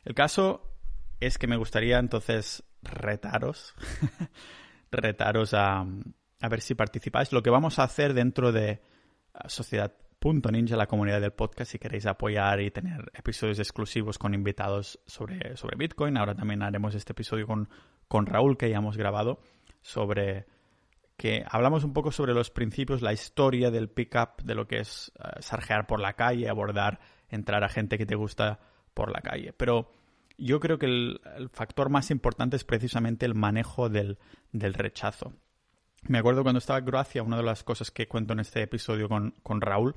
El 0.04 0.14
caso 0.14 0.62
es 1.20 1.38
que 1.38 1.48
me 1.48 1.58
gustaría 1.58 1.98
entonces 1.98 2.64
retaros, 2.84 3.74
retaros 4.92 5.54
a, 5.54 5.86
a 6.42 6.50
ver 6.50 6.62
si 6.62 6.76
participáis. 6.76 7.32
Lo 7.32 7.42
que 7.42 7.50
vamos 7.50 7.80
a 7.80 7.84
hacer 7.84 8.14
dentro 8.14 8.52
de 8.52 8.82
Sociedad.ninja, 9.48 10.76
la 10.76 10.88
comunidad 10.88 11.22
del 11.22 11.32
podcast, 11.32 11.72
si 11.72 11.80
queréis 11.80 12.06
apoyar 12.06 12.60
y 12.62 12.72
tener 12.72 13.12
episodios 13.14 13.60
exclusivos 13.60 14.18
con 14.18 14.34
invitados 14.34 15.00
sobre, 15.06 15.56
sobre 15.56 15.78
Bitcoin. 15.78 16.18
Ahora 16.18 16.36
también 16.36 16.62
haremos 16.64 16.96
este 16.96 17.14
episodio 17.14 17.48
con, 17.48 17.70
con 18.08 18.26
Raúl 18.26 18.58
que 18.58 18.70
ya 18.70 18.78
hemos 18.78 18.98
grabado 18.98 19.40
sobre 19.82 20.48
que 21.18 21.44
hablamos 21.50 21.84
un 21.84 21.94
poco 21.94 22.12
sobre 22.12 22.34
los 22.34 22.52
principios, 22.52 23.02
la 23.02 23.12
historia 23.12 23.72
del 23.72 23.90
pick-up, 23.90 24.44
de 24.44 24.56
lo 24.56 24.68
que 24.68 24.80
es 24.80 25.12
uh, 25.20 25.42
sarjear 25.42 25.88
por 25.88 26.00
la 26.00 26.14
calle, 26.14 26.48
abordar, 26.48 27.00
entrar 27.28 27.64
a 27.64 27.70
gente 27.70 27.98
que 27.98 28.06
te 28.06 28.16
gusta 28.16 28.60
por 28.94 29.12
la 29.12 29.22
calle. 29.22 29.52
Pero 29.54 29.92
yo 30.38 30.60
creo 30.60 30.78
que 30.78 30.86
el, 30.86 31.20
el 31.36 31.50
factor 31.50 31.90
más 31.90 32.12
importante 32.12 32.56
es 32.56 32.64
precisamente 32.64 33.26
el 33.26 33.34
manejo 33.34 33.90
del, 33.90 34.20
del, 34.52 34.76
rechazo. 34.76 35.34
Me 36.04 36.20
acuerdo 36.20 36.44
cuando 36.44 36.60
estaba 36.60 36.80
en 36.80 36.86
Croacia, 36.86 37.24
una 37.24 37.38
de 37.38 37.44
las 37.44 37.64
cosas 37.64 37.90
que 37.90 38.08
cuento 38.08 38.34
en 38.34 38.40
este 38.40 38.62
episodio 38.62 39.10
con, 39.10 39.32
con 39.42 39.62
Raúl 39.62 39.96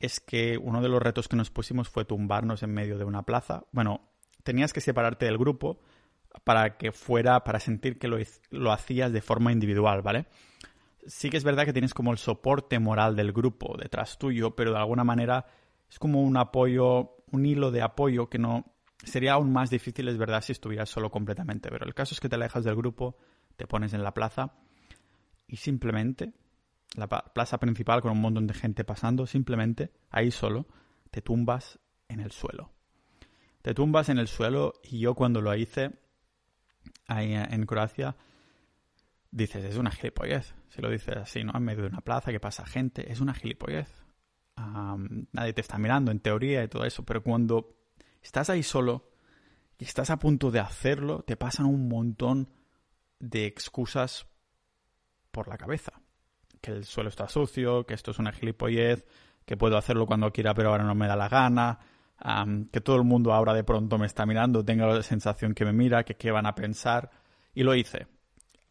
es 0.00 0.18
que 0.18 0.56
uno 0.56 0.80
de 0.80 0.88
los 0.88 1.02
retos 1.02 1.28
que 1.28 1.36
nos 1.36 1.50
pusimos 1.50 1.90
fue 1.90 2.06
tumbarnos 2.06 2.62
en 2.62 2.72
medio 2.72 2.96
de 2.96 3.04
una 3.04 3.22
plaza. 3.24 3.64
Bueno, 3.70 4.08
tenías 4.42 4.72
que 4.72 4.80
separarte 4.80 5.26
del 5.26 5.36
grupo 5.36 5.82
para 6.44 6.76
que 6.76 6.92
fuera, 6.92 7.44
para 7.44 7.60
sentir 7.60 7.98
que 7.98 8.08
lo, 8.08 8.18
lo 8.50 8.72
hacías 8.72 9.12
de 9.12 9.20
forma 9.20 9.52
individual, 9.52 10.02
¿vale? 10.02 10.26
Sí 11.06 11.30
que 11.30 11.36
es 11.36 11.44
verdad 11.44 11.64
que 11.64 11.72
tienes 11.72 11.94
como 11.94 12.12
el 12.12 12.18
soporte 12.18 12.78
moral 12.78 13.16
del 13.16 13.32
grupo 13.32 13.76
detrás 13.76 14.18
tuyo, 14.18 14.54
pero 14.54 14.72
de 14.72 14.78
alguna 14.78 15.04
manera 15.04 15.46
es 15.88 15.98
como 15.98 16.22
un 16.22 16.36
apoyo, 16.36 17.16
un 17.32 17.46
hilo 17.46 17.70
de 17.70 17.82
apoyo 17.82 18.28
que 18.28 18.38
no 18.38 18.64
sería 19.02 19.32
aún 19.32 19.52
más 19.52 19.70
difícil, 19.70 20.08
es 20.08 20.18
verdad, 20.18 20.42
si 20.42 20.52
estuvieras 20.52 20.88
solo 20.88 21.10
completamente. 21.10 21.70
Pero 21.70 21.86
el 21.86 21.94
caso 21.94 22.14
es 22.14 22.20
que 22.20 22.28
te 22.28 22.36
alejas 22.36 22.64
del 22.64 22.76
grupo, 22.76 23.16
te 23.56 23.66
pones 23.66 23.92
en 23.92 24.02
la 24.02 24.14
plaza 24.14 24.54
y 25.46 25.56
simplemente 25.56 26.32
la 26.96 27.08
plaza 27.08 27.58
principal 27.58 28.02
con 28.02 28.12
un 28.12 28.20
montón 28.20 28.46
de 28.46 28.54
gente 28.54 28.84
pasando, 28.84 29.26
simplemente 29.26 29.92
ahí 30.10 30.30
solo 30.30 30.66
te 31.10 31.22
tumbas 31.22 31.78
en 32.08 32.20
el 32.20 32.30
suelo. 32.30 32.72
Te 33.62 33.74
tumbas 33.74 34.08
en 34.08 34.18
el 34.18 34.28
suelo 34.28 34.74
y 34.82 35.00
yo 35.00 35.14
cuando 35.14 35.40
lo 35.40 35.54
hice 35.54 35.92
ahí 37.06 37.34
en 37.34 37.66
Croacia, 37.66 38.16
dices, 39.30 39.64
es 39.64 39.76
una 39.76 39.90
gilipollez. 39.90 40.54
Si 40.68 40.80
lo 40.80 40.90
dices 40.90 41.16
así, 41.16 41.44
¿no? 41.44 41.52
En 41.54 41.64
medio 41.64 41.82
de 41.82 41.88
una 41.88 42.00
plaza 42.00 42.30
que 42.30 42.40
pasa 42.40 42.64
gente, 42.66 43.10
es 43.10 43.20
una 43.20 43.34
gilipollez. 43.34 44.04
nadie 44.56 45.52
te 45.52 45.60
está 45.60 45.78
mirando 45.78 46.10
en 46.10 46.20
teoría 46.20 46.62
y 46.62 46.68
todo 46.68 46.84
eso, 46.84 47.04
pero 47.04 47.22
cuando 47.22 47.76
estás 48.22 48.50
ahí 48.50 48.62
solo 48.62 49.10
y 49.78 49.84
estás 49.84 50.10
a 50.10 50.18
punto 50.18 50.50
de 50.50 50.60
hacerlo, 50.60 51.22
te 51.22 51.36
pasan 51.36 51.66
un 51.66 51.88
montón 51.88 52.50
de 53.18 53.46
excusas 53.46 54.26
por 55.30 55.48
la 55.48 55.56
cabeza 55.56 56.00
que 56.60 56.72
el 56.72 56.84
suelo 56.84 57.08
está 57.08 57.28
sucio, 57.28 57.86
que 57.86 57.94
esto 57.94 58.10
es 58.10 58.18
una 58.18 58.32
gilipollez, 58.32 59.06
que 59.44 59.56
puedo 59.56 59.76
hacerlo 59.76 60.06
cuando 60.06 60.32
quiera 60.32 60.54
pero 60.54 60.70
ahora 60.70 60.84
no 60.84 60.94
me 60.94 61.08
da 61.08 61.16
la 61.16 61.28
gana, 61.28 61.78
que 62.70 62.80
todo 62.80 62.96
el 62.96 63.04
mundo 63.04 63.32
ahora 63.32 63.54
de 63.54 63.64
pronto 63.64 63.98
me 63.98 64.06
está 64.06 64.26
mirando, 64.26 64.64
tengo 64.64 64.86
la 64.86 65.02
sensación 65.02 65.54
que 65.54 65.64
me 65.64 65.72
mira, 65.72 66.04
que 66.04 66.16
qué 66.16 66.30
van 66.30 66.46
a 66.46 66.54
pensar. 66.54 67.10
Y 67.54 67.62
lo 67.62 67.74
hice. 67.74 68.06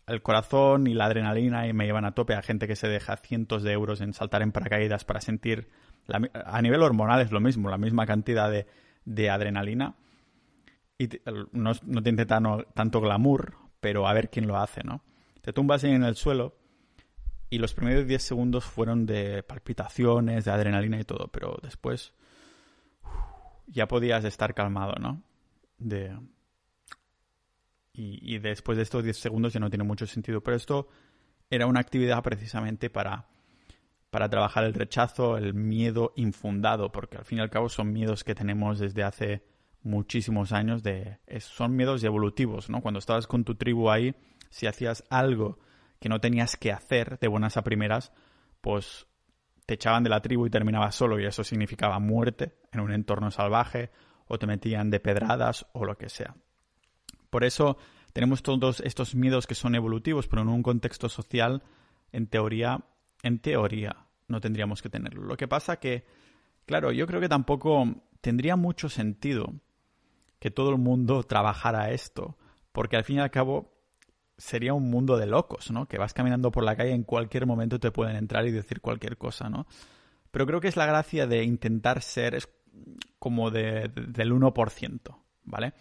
El 0.08 0.22
corazón 0.22 0.88
y 0.88 0.94
la 0.94 1.06
adrenalina 1.06 1.68
y 1.68 1.74
me 1.74 1.86
llevan 1.86 2.06
a 2.06 2.14
tope 2.14 2.34
a 2.34 2.42
gente 2.42 2.68
que 2.68 2.76
se 2.76 2.88
deja 2.88 3.18
cientos 3.18 3.64
de 3.64 3.74
euros 3.74 4.02
en 4.02 4.14
saltar 4.14 4.42
en 4.42 4.52
paracaídas 4.52 5.06
para 5.06 5.22
sentir... 5.22 5.70
a 6.08 6.62
nivel 6.62 6.82
hormonal 6.82 7.22
es 7.22 7.32
lo 7.32 7.40
mismo, 7.40 7.70
la 7.70 7.78
misma 7.78 8.06
cantidad 8.06 8.52
de, 9.06 9.30
adrenalina. 9.30 9.96
Y 10.98 11.10
no, 11.52 11.72
no 11.84 12.04
tiene 12.04 12.26
tanto 12.26 13.02
glamour, 13.02 13.56
pero 13.80 14.08
a 14.08 14.14
ver 14.14 14.30
quién 14.30 14.48
lo 14.48 14.58
hace, 14.58 14.84
¿no? 14.84 15.04
Te 15.42 15.54
tumbas 15.54 15.84
en 15.84 16.04
el 16.04 16.16
suelo 16.16 16.56
y 17.50 17.58
los 17.58 17.74
primeros 17.74 18.06
10 18.06 18.22
segundos 18.22 18.66
fueron 18.66 19.06
de 19.06 19.44
palpitaciones, 19.44 20.46
de 20.46 20.52
adrenalina 20.52 21.00
y 21.00 21.04
todo, 21.04 21.30
pero 21.30 21.58
después 21.64 22.14
ya 23.70 23.88
podías 23.88 24.26
estar 24.26 24.54
calmado, 24.54 24.96
¿no? 25.00 25.22
De... 25.78 26.18
Y, 27.94 28.38
después 28.40 28.78
de 28.78 28.84
estos 28.84 29.04
10 29.04 29.18
segundos 29.18 29.52
ya 29.52 29.60
no 29.60 29.70
tiene 29.70 29.84
mucho 29.84 30.08
sentido. 30.08 30.42
Pero 30.42 30.56
esto 30.56 30.88
era 31.50 31.68
una 31.68 31.82
actividad 31.82 32.24
precisamente 32.24 32.90
para, 32.90 33.28
para 34.10 34.30
trabajar 34.30 34.64
el 34.64 34.74
rechazo, 34.74 35.38
el 35.38 35.54
miedo 35.54 36.14
infundado, 36.16 36.94
porque 36.94 37.18
al 37.18 37.26
fin 37.26 37.40
y 37.40 37.42
al 37.42 37.50
cabo 37.50 37.68
son 37.68 37.92
miedos 37.92 38.24
que 38.24 38.36
tenemos 38.36 38.80
desde 38.80 39.04
hace 39.04 39.44
muchísimos 39.84 40.54
años. 40.54 40.82
De, 40.82 41.18
son 41.40 41.76
miedos 41.76 42.02
evolutivos, 42.06 42.70
¿no? 42.70 42.82
Cuando 42.82 43.00
estabas 43.00 43.28
con 43.28 43.44
tu 43.44 43.56
tribu 43.56 43.90
ahí, 43.90 44.16
si 44.50 44.66
hacías 44.66 45.04
algo 45.10 45.60
que 46.00 46.08
no 46.08 46.22
tenías 46.22 46.56
que 46.56 46.72
hacer 46.72 47.20
de 47.20 47.28
buenas 47.28 47.58
a 47.58 47.64
primeras, 47.64 48.14
pues 48.62 49.09
te 49.70 49.76
echaban 49.76 50.04
de 50.04 50.10
la 50.10 50.20
tribu 50.20 50.48
y 50.48 50.50
terminabas 50.50 50.96
solo 50.96 51.20
y 51.20 51.28
eso 51.28 51.44
significaba 51.44 52.00
muerte 52.00 52.56
en 52.72 52.80
un 52.80 52.92
entorno 52.92 53.30
salvaje 53.30 53.92
o 54.26 54.40
te 54.40 54.48
metían 54.48 54.90
de 54.90 55.00
pedradas 55.00 55.68
o 55.74 55.86
lo 55.86 55.96
que 55.96 56.10
sea. 56.10 56.36
Por 57.30 57.44
eso 57.44 57.78
tenemos 58.12 58.42
todos 58.42 58.80
estos 58.80 59.14
miedos 59.14 59.46
que 59.46 59.54
son 59.54 59.76
evolutivos, 59.76 60.28
pero 60.28 60.42
en 60.42 60.48
un 60.48 60.64
contexto 60.64 61.08
social, 61.08 61.62
en 62.12 62.26
teoría, 62.26 62.84
en 63.22 63.38
teoría, 63.38 64.08
no 64.28 64.42
tendríamos 64.42 64.82
que 64.82 64.90
tenerlo. 64.90 65.22
Lo 65.22 65.38
que 65.38 65.48
pasa 65.48 65.78
que, 65.78 66.04
claro, 66.66 66.92
yo 66.92 67.06
creo 67.06 67.22
que 67.22 67.30
tampoco 67.30 67.86
tendría 68.22 68.56
mucho 68.56 68.90
sentido 68.90 69.54
que 70.40 70.50
todo 70.50 70.72
el 70.72 70.80
mundo 70.80 71.22
trabajara 71.22 71.92
esto, 71.92 72.40
porque 72.72 72.98
al 72.98 73.04
fin 73.04 73.18
y 73.18 73.20
al 73.20 73.30
cabo 73.30 73.72
sería 74.40 74.74
un 74.74 74.90
mundo 74.90 75.18
de 75.18 75.28
locos, 75.28 75.70
¿no? 75.70 75.86
Que 75.88 75.98
vas 75.98 76.14
caminando 76.14 76.50
por 76.50 76.64
la 76.64 76.76
calle 76.76 76.94
en 76.94 77.04
cualquier 77.04 77.46
momento 77.46 77.80
te 77.80 77.92
pueden 77.92 78.16
entrar 78.16 78.48
y 78.48 78.52
decir 78.52 78.82
cualquier 78.82 79.18
cosa, 79.18 79.50
¿no? 79.50 79.68
Pero 80.32 80.48
creo 80.48 80.62
que 80.62 80.70
es 80.70 80.78
la 80.78 80.86
gracia 80.86 81.28
de 81.28 81.44
intentar 81.44 82.02
ser 82.02 82.40
como 83.20 83.52
de, 83.52 83.92
del 83.94 84.32
1%, 84.32 85.18
¿vale? 85.44 85.74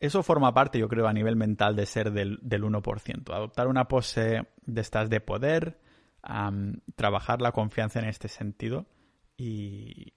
Eso 0.00 0.22
forma 0.22 0.52
parte, 0.52 0.78
yo 0.78 0.88
creo, 0.88 1.06
a 1.06 1.12
nivel 1.12 1.36
mental 1.36 1.74
de 1.74 1.86
ser 1.86 2.12
del, 2.12 2.38
del 2.42 2.64
1%. 2.64 3.34
Adoptar 3.34 3.68
una 3.68 3.88
pose 3.88 4.46
de 4.66 4.80
estas 4.80 5.08
de 5.08 5.20
poder, 5.20 5.78
trabajar 6.96 7.40
la 7.40 7.52
confianza 7.52 7.98
en 7.98 8.06
este 8.06 8.28
sentido 8.28 8.86
y, 9.36 10.12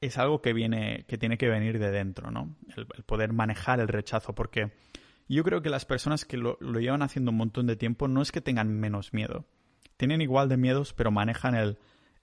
es 0.00 0.18
algo 0.18 0.42
que 0.42 0.52
viene, 0.52 1.04
que 1.06 1.16
tiene 1.16 1.38
que 1.38 1.48
venir 1.48 1.78
de 1.78 1.90
dentro, 1.90 2.30
¿no? 2.30 2.56
el 2.76 2.86
poder 3.04 3.32
manejar 3.32 3.78
el 3.78 3.86
rechazo, 3.86 4.34
porque 4.34 4.72
yo 5.34 5.44
creo 5.44 5.62
que 5.62 5.70
las 5.70 5.84
personas 5.84 6.24
que 6.24 6.36
lo, 6.36 6.58
llevan 6.60 7.02
haciendo 7.02 7.30
un 7.30 7.38
montón 7.38 7.66
de 7.66 7.76
tiempo 7.76 8.06
no 8.06 8.20
es 8.20 8.32
que 8.32 8.40
tengan 8.40 8.68
menos 8.68 9.14
miedo. 9.14 9.46
Tienen 9.96 10.20
igual 10.20 10.48
de 10.48 10.56
miedos, 10.56 10.92
pero 10.92 11.10
manejan 11.10 11.54
el, 11.54 11.78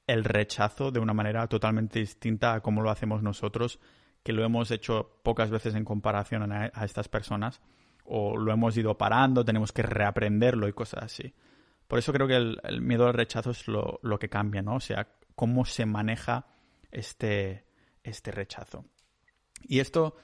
el 0.06 0.24
rechazo 0.24 0.92
de 0.92 1.00
una 1.00 1.14
manera 1.14 1.48
totalmente 1.48 2.00
distinta 2.00 2.54
a 2.54 2.62
como 2.62 2.82
lo 2.82 2.92
hacemos 2.92 3.24
nosotros, 3.24 3.80
que 4.22 4.34
lo 4.34 4.44
hemos 4.44 4.70
hecho 4.70 5.20
pocas 5.24 5.50
veces 5.50 5.74
en 5.76 5.86
comparación 5.86 6.52
a, 6.52 6.68
estas 6.84 7.08
personas, 7.08 7.62
o 8.04 8.38
lo 8.38 8.52
hemos 8.52 8.78
ido 8.78 8.98
parando, 8.98 9.44
tenemos 9.44 9.72
que 9.72 9.82
reaprenderlo 9.82 10.68
y 10.68 10.74
cosas 10.74 11.04
así. 11.04 11.34
Por 11.88 11.98
eso 11.98 12.14
creo 12.14 12.28
que 12.28 12.36
el, 12.36 12.82
miedo 12.82 13.08
al 13.08 13.14
rechazo 13.16 13.52
es 13.52 13.68
lo, 13.68 14.00
lo, 14.04 14.20
que 14.20 14.30
cambia, 14.30 14.62
¿no? 14.62 14.76
O 14.76 14.80
sea, 14.80 15.08
cómo 15.34 15.66
se 15.66 15.88
maneja 15.88 16.46
este, 16.92 17.66
este 18.04 18.32
rechazo. 18.32 18.86
Y 19.64 19.80
esto 19.80 20.16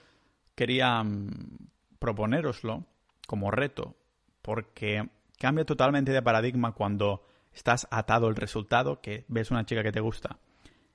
quería 0.55 1.01
mm, 1.01 1.69
proponéroslo 1.99 2.85
como 3.27 3.51
reto, 3.51 3.95
porque 4.41 5.09
cambia 5.39 5.65
totalmente 5.65 6.11
de 6.11 6.21
paradigma 6.21 6.73
cuando 6.73 7.25
estás 7.53 7.87
atado 7.91 8.27
al 8.27 8.35
resultado, 8.35 9.01
que 9.01 9.25
ves 9.27 9.51
una 9.51 9.65
chica 9.65 9.83
que 9.83 9.91
te 9.91 10.01
gusta 10.01 10.39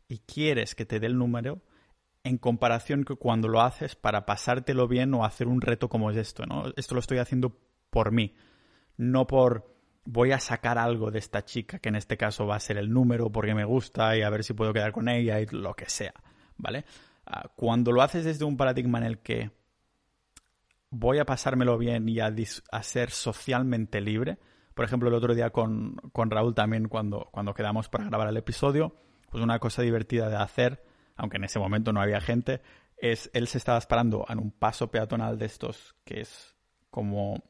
y 0.08 0.18
quieres 0.18 0.74
que 0.74 0.84
te 0.84 1.00
dé 1.00 1.06
el 1.06 1.16
número, 1.16 1.62
en 2.24 2.36
comparación 2.36 3.04
que 3.04 3.16
cuando 3.16 3.48
lo 3.48 3.62
haces 3.62 3.96
para 3.96 4.26
pasártelo 4.26 4.88
bien 4.88 5.14
o 5.14 5.24
hacer 5.24 5.46
un 5.46 5.60
reto 5.60 5.88
como 5.88 6.10
es 6.10 6.16
esto, 6.16 6.44
¿no? 6.46 6.64
Esto 6.76 6.94
lo 6.94 7.00
estoy 7.00 7.18
haciendo 7.18 7.56
por 7.90 8.12
mí, 8.12 8.34
no 8.96 9.26
por 9.26 9.74
voy 10.04 10.32
a 10.32 10.40
sacar 10.40 10.78
algo 10.78 11.10
de 11.10 11.18
esta 11.18 11.44
chica, 11.44 11.78
que 11.78 11.88
en 11.88 11.96
este 11.96 12.16
caso 12.16 12.46
va 12.46 12.56
a 12.56 12.60
ser 12.60 12.76
el 12.76 12.92
número 12.92 13.30
porque 13.30 13.54
me 13.54 13.64
gusta 13.64 14.16
y 14.16 14.22
a 14.22 14.30
ver 14.30 14.44
si 14.44 14.52
puedo 14.52 14.72
quedar 14.72 14.92
con 14.92 15.08
ella 15.08 15.40
y 15.40 15.46
lo 15.46 15.74
que 15.74 15.88
sea, 15.88 16.14
¿vale? 16.56 16.84
Ah, 17.26 17.48
cuando 17.54 17.92
lo 17.92 18.02
haces 18.02 18.24
desde 18.24 18.44
un 18.44 18.56
paradigma 18.56 18.98
en 18.98 19.04
el 19.04 19.18
que 19.18 19.50
voy 20.90 21.18
a 21.18 21.24
pasármelo 21.24 21.78
bien 21.78 22.08
y 22.08 22.20
a, 22.20 22.32
ser 22.82 23.10
socialmente 23.10 24.00
libre. 24.00 24.38
Por 24.74 24.84
ejemplo, 24.84 25.08
el 25.08 25.14
otro 25.14 25.34
día 25.34 25.50
con, 25.50 25.96
Raúl 26.14 26.54
también, 26.54 26.88
cuando, 26.88 27.28
cuando 27.32 27.54
quedamos 27.54 27.88
para 27.88 28.04
grabar 28.04 28.28
el 28.28 28.36
episodio, 28.36 28.96
pues 29.30 29.42
una 29.42 29.58
cosa 29.58 29.82
divertida 29.82 30.28
de 30.28 30.36
hacer, 30.36 30.84
aunque 31.16 31.36
en 31.36 31.44
ese 31.44 31.58
momento 31.58 31.92
no 31.92 32.00
había 32.00 32.20
gente, 32.20 32.60
es 32.96 33.30
él 33.32 33.46
se 33.46 33.58
estaba 33.58 33.78
esperando 33.78 34.26
en 34.28 34.38
un 34.38 34.50
paso 34.50 34.90
peatonal 34.90 35.38
de 35.38 35.46
estos 35.46 35.94
que 36.04 36.20
es 36.20 36.54
como 36.90 37.42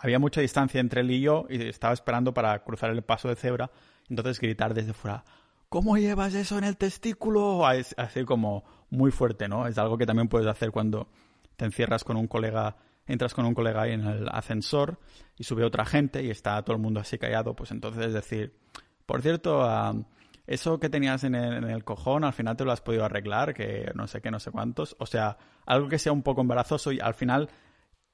había 0.00 0.18
mucha 0.18 0.40
distancia 0.40 0.80
entre 0.80 1.00
él 1.00 1.10
y 1.10 1.20
yo 1.20 1.46
y 1.48 1.62
estaba 1.68 1.94
esperando 1.94 2.34
para 2.34 2.62
cruzar 2.62 2.90
el 2.90 3.02
paso 3.02 3.28
de 3.28 3.36
cebra 3.36 3.70
entonces 4.08 4.40
gritar 4.40 4.74
desde 4.74 4.92
fuera 4.92 5.24
¿cómo 5.68 5.96
llevas 5.96 6.34
eso 6.34 6.58
en 6.58 6.64
el 6.64 6.76
testículo? 6.76 7.66
así 7.66 8.24
como 8.24 8.64
muy 8.90 9.10
fuerte 9.10 9.48
¿no? 9.48 9.66
es 9.66 9.78
algo 9.78 9.98
que 9.98 10.06
también 10.06 10.28
puedes 10.28 10.48
hacer 10.48 10.70
cuando 10.70 11.08
te 11.60 11.66
encierras 11.66 12.04
con 12.04 12.16
un 12.16 12.26
colega, 12.26 12.76
entras 13.06 13.34
con 13.34 13.44
un 13.44 13.52
colega 13.52 13.82
ahí 13.82 13.92
en 13.92 14.06
el 14.06 14.26
ascensor 14.30 14.98
y 15.36 15.44
sube 15.44 15.62
otra 15.62 15.84
gente 15.84 16.22
y 16.24 16.30
está 16.30 16.62
todo 16.62 16.74
el 16.74 16.80
mundo 16.80 17.00
así 17.00 17.18
callado, 17.18 17.54
pues 17.54 17.70
entonces 17.70 18.06
es 18.06 18.14
decir, 18.14 18.56
por 19.04 19.20
cierto, 19.20 19.62
eso 20.46 20.80
que 20.80 20.88
tenías 20.88 21.22
en 21.24 21.34
el, 21.34 21.52
en 21.52 21.64
el, 21.64 21.84
cojón 21.84 22.24
al 22.24 22.32
final 22.32 22.56
te 22.56 22.64
lo 22.64 22.72
has 22.72 22.80
podido 22.80 23.04
arreglar, 23.04 23.52
que 23.52 23.92
no 23.94 24.06
sé 24.06 24.22
qué, 24.22 24.30
no 24.30 24.40
sé 24.40 24.50
cuántos, 24.50 24.96
o 24.98 25.04
sea, 25.04 25.36
algo 25.66 25.90
que 25.90 25.98
sea 25.98 26.12
un 26.12 26.22
poco 26.22 26.40
embarazoso 26.40 26.92
y 26.92 27.00
al 27.00 27.12
final 27.12 27.50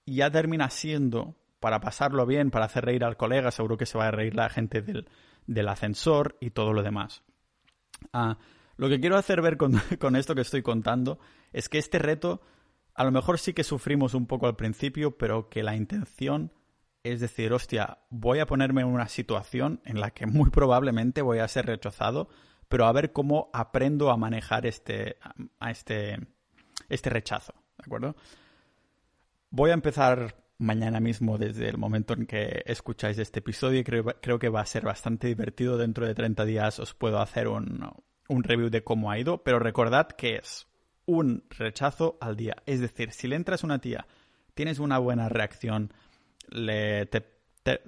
ya 0.06 0.28
termina 0.28 0.68
siendo 0.68 1.36
para 1.60 1.78
pasarlo 1.78 2.26
bien, 2.26 2.50
para 2.50 2.64
hacer 2.64 2.84
reír 2.84 3.04
al 3.04 3.16
colega, 3.16 3.52
seguro 3.52 3.76
que 3.76 3.86
se 3.86 3.96
va 3.96 4.08
a 4.08 4.10
reír 4.10 4.34
la 4.34 4.48
gente 4.48 4.82
del, 4.82 5.08
del 5.46 5.68
ascensor 5.68 6.36
y 6.40 6.50
todo 6.50 6.72
lo 6.72 6.82
demás. 6.82 7.22
Ah, 8.12 8.38
lo 8.76 8.88
que 8.88 8.98
quiero 8.98 9.16
hacer 9.16 9.40
ver 9.40 9.56
con, 9.56 9.76
esto 10.16 10.34
que 10.34 10.40
estoy 10.40 10.62
contando 10.62 11.20
es 11.52 11.68
que 11.68 11.78
este 11.78 12.00
reto 12.00 12.40
a 12.96 13.04
lo 13.04 13.12
mejor 13.12 13.38
sí 13.38 13.52
que 13.52 13.64
sufrimos 13.64 14.14
un 14.14 14.26
poco 14.26 14.46
al 14.46 14.56
principio, 14.56 15.16
pero 15.16 15.48
que 15.48 15.62
la 15.62 15.76
intención 15.76 16.52
es 17.12 17.20
decir, 17.20 17.52
hostia, 17.52 17.98
voy 18.10 18.40
a 18.40 18.46
ponerme 18.46 18.82
en 18.82 18.88
una 18.88 19.08
situación 19.08 19.80
en 19.84 20.00
la 20.00 20.10
que 20.10 20.26
muy 20.26 20.50
probablemente 20.50 21.22
voy 21.22 21.38
a 21.38 21.48
ser 21.48 21.66
rechazado, 21.66 22.28
pero 22.68 22.86
a 22.86 22.92
ver 22.92 23.12
cómo 23.12 23.50
aprendo 23.52 24.10
a 24.10 24.16
manejar 24.16 24.66
este, 24.66 25.16
a 25.60 25.70
este, 25.70 26.18
este 26.88 27.10
rechazo, 27.10 27.54
¿de 27.78 27.84
acuerdo? 27.86 28.16
Voy 29.50 29.70
a 29.70 29.74
empezar 29.74 30.42
mañana 30.58 31.00
mismo 31.00 31.38
desde 31.38 31.68
el 31.68 31.78
momento 31.78 32.14
en 32.14 32.26
que 32.26 32.62
escucháis 32.66 33.18
este 33.18 33.38
episodio 33.38 33.80
y 33.80 33.84
creo, 33.84 34.04
creo 34.20 34.38
que 34.38 34.48
va 34.48 34.62
a 34.62 34.66
ser 34.66 34.84
bastante 34.84 35.28
divertido. 35.28 35.76
Dentro 35.76 36.06
de 36.06 36.14
30 36.14 36.44
días 36.44 36.80
os 36.80 36.94
puedo 36.94 37.20
hacer 37.20 37.46
un, 37.46 37.88
un 38.28 38.42
review 38.42 38.70
de 38.70 38.82
cómo 38.82 39.10
ha 39.10 39.18
ido, 39.18 39.44
pero 39.44 39.58
recordad 39.58 40.08
que 40.08 40.36
es 40.36 40.66
un 41.06 41.44
rechazo 41.50 42.18
al 42.20 42.36
día. 42.36 42.56
Es 42.66 42.80
decir, 42.80 43.12
si 43.12 43.28
le 43.28 43.36
entras 43.36 43.64
una 43.64 43.78
tía, 43.78 44.06
tienes 44.54 44.78
una 44.78 44.98
buena 44.98 45.28
reacción, 45.28 45.92
le, 46.48 47.06
te, 47.06 47.24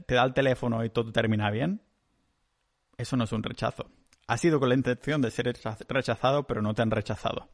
da 0.08 0.24
el 0.24 0.34
teléfono 0.34 0.84
y 0.84 0.90
todo 0.90 1.12
termina 1.12 1.50
bien, 1.50 1.82
eso 2.96 3.16
no 3.16 3.24
es 3.24 3.32
un 3.32 3.42
rechazo. 3.42 3.90
Ha 4.26 4.36
sido 4.36 4.60
con 4.60 4.68
la 4.68 4.74
intención 4.74 5.22
de 5.22 5.30
ser 5.30 5.56
rechazado, 5.88 6.46
pero 6.46 6.62
no 6.62 6.74
te 6.74 6.82
han 6.82 6.90
rechazado. 6.90 7.48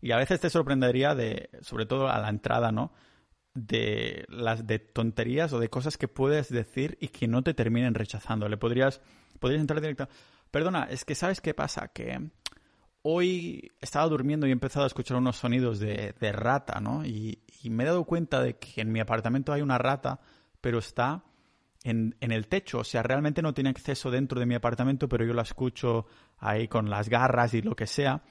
Y 0.00 0.12
a 0.12 0.16
veces 0.16 0.40
te 0.40 0.50
sorprendería 0.50 1.14
de, 1.14 1.50
sobre 1.60 1.86
todo 1.86 2.08
a 2.08 2.18
la 2.18 2.28
entrada, 2.28 2.72
¿no? 2.72 2.92
De 3.54 4.24
las 4.28 4.66
de 4.66 4.78
tonterías 4.78 5.52
o 5.52 5.58
de 5.58 5.68
cosas 5.68 5.96
que 5.96 6.08
puedes 6.08 6.48
decir 6.48 6.96
y 7.00 7.08
que 7.08 7.28
no 7.28 7.42
te 7.42 7.54
terminen 7.54 7.94
rechazando. 7.94 8.48
Le 8.48 8.56
podrías, 8.56 9.00
podrías 9.38 9.60
entrar 9.60 9.80
directo. 9.80 10.08
Perdona, 10.50 10.84
es 10.84 11.04
que 11.04 11.14
sabes 11.14 11.40
qué 11.40 11.54
pasa, 11.54 11.88
que 11.88 12.30
hoy 13.02 13.72
estaba 13.80 14.08
durmiendo 14.08 14.46
y 14.46 14.50
he 14.50 14.52
empezado 14.52 14.84
a 14.84 14.86
escuchar 14.86 15.16
unos 15.16 15.36
sonidos 15.36 15.78
de, 15.78 16.32
rata, 16.32 16.80
¿no? 16.80 17.04
Y, 17.04 17.38
me 17.64 17.84
he 17.84 17.86
dado 17.86 18.04
cuenta 18.04 18.42
de 18.42 18.56
que 18.56 18.80
en 18.80 18.90
mi 18.90 18.98
apartamento 18.98 19.52
hay 19.52 19.62
una 19.62 19.78
rata, 19.78 20.18
pero 20.60 20.78
está 20.78 21.22
en, 21.84 22.16
el 22.20 22.48
techo. 22.48 22.78
O 22.78 22.84
sea, 22.84 23.04
realmente 23.04 23.40
no 23.40 23.54
tiene 23.54 23.70
acceso 23.70 24.10
dentro 24.10 24.40
de 24.40 24.46
mi 24.46 24.56
apartamento, 24.56 25.08
pero 25.08 25.24
yo 25.24 25.32
la 25.32 25.42
escucho 25.42 26.06
ahí 26.38 26.66
con 26.66 26.90
las 26.90 27.08
garras 27.08 27.54
y 27.54 27.62
lo 27.62 27.76
que 27.76 27.86
sea. 27.86 28.22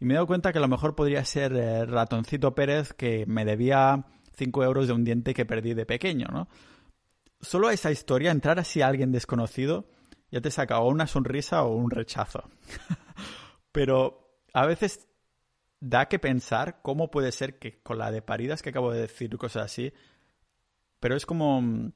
Y 0.00 0.04
me 0.04 0.12
he 0.12 0.16
dado 0.16 0.26
cuenta 0.26 0.52
que 0.52 0.58
a 0.58 0.60
lo 0.60 0.68
mejor 0.68 0.94
podría 0.94 1.24
ser 1.24 1.54
eh, 1.54 1.86
Ratoncito 1.86 2.54
Pérez 2.54 2.92
que 2.92 3.24
me 3.26 3.46
debía 3.46 4.04
5 4.36 4.64
euros 4.64 4.86
de 4.86 4.92
un 4.92 5.04
diente 5.04 5.32
que 5.32 5.46
perdí 5.46 5.72
de 5.72 5.86
pequeño, 5.86 6.26
¿no? 6.30 6.48
Solo 7.40 7.70
esa 7.70 7.90
historia, 7.90 8.30
entrar 8.30 8.58
así 8.58 8.82
a 8.82 8.86
alguien 8.86 9.12
desconocido, 9.12 9.86
ya 10.30 10.40
te 10.40 10.50
saca 10.50 10.78
o 10.80 10.88
una 10.88 11.06
sonrisa 11.06 11.62
o 11.62 11.74
un 11.74 11.90
rechazo. 11.90 12.50
Pero 13.74 14.38
a 14.52 14.66
veces 14.66 15.08
da 15.80 16.06
que 16.06 16.20
pensar 16.20 16.80
cómo 16.80 17.10
puede 17.10 17.32
ser 17.32 17.58
que 17.58 17.82
con 17.82 17.98
la 17.98 18.12
de 18.12 18.22
paridas 18.22 18.62
que 18.62 18.70
acabo 18.70 18.92
de 18.92 19.00
decir, 19.00 19.36
cosas 19.36 19.64
así, 19.64 19.92
pero 21.00 21.16
es 21.16 21.26
como, 21.26 21.90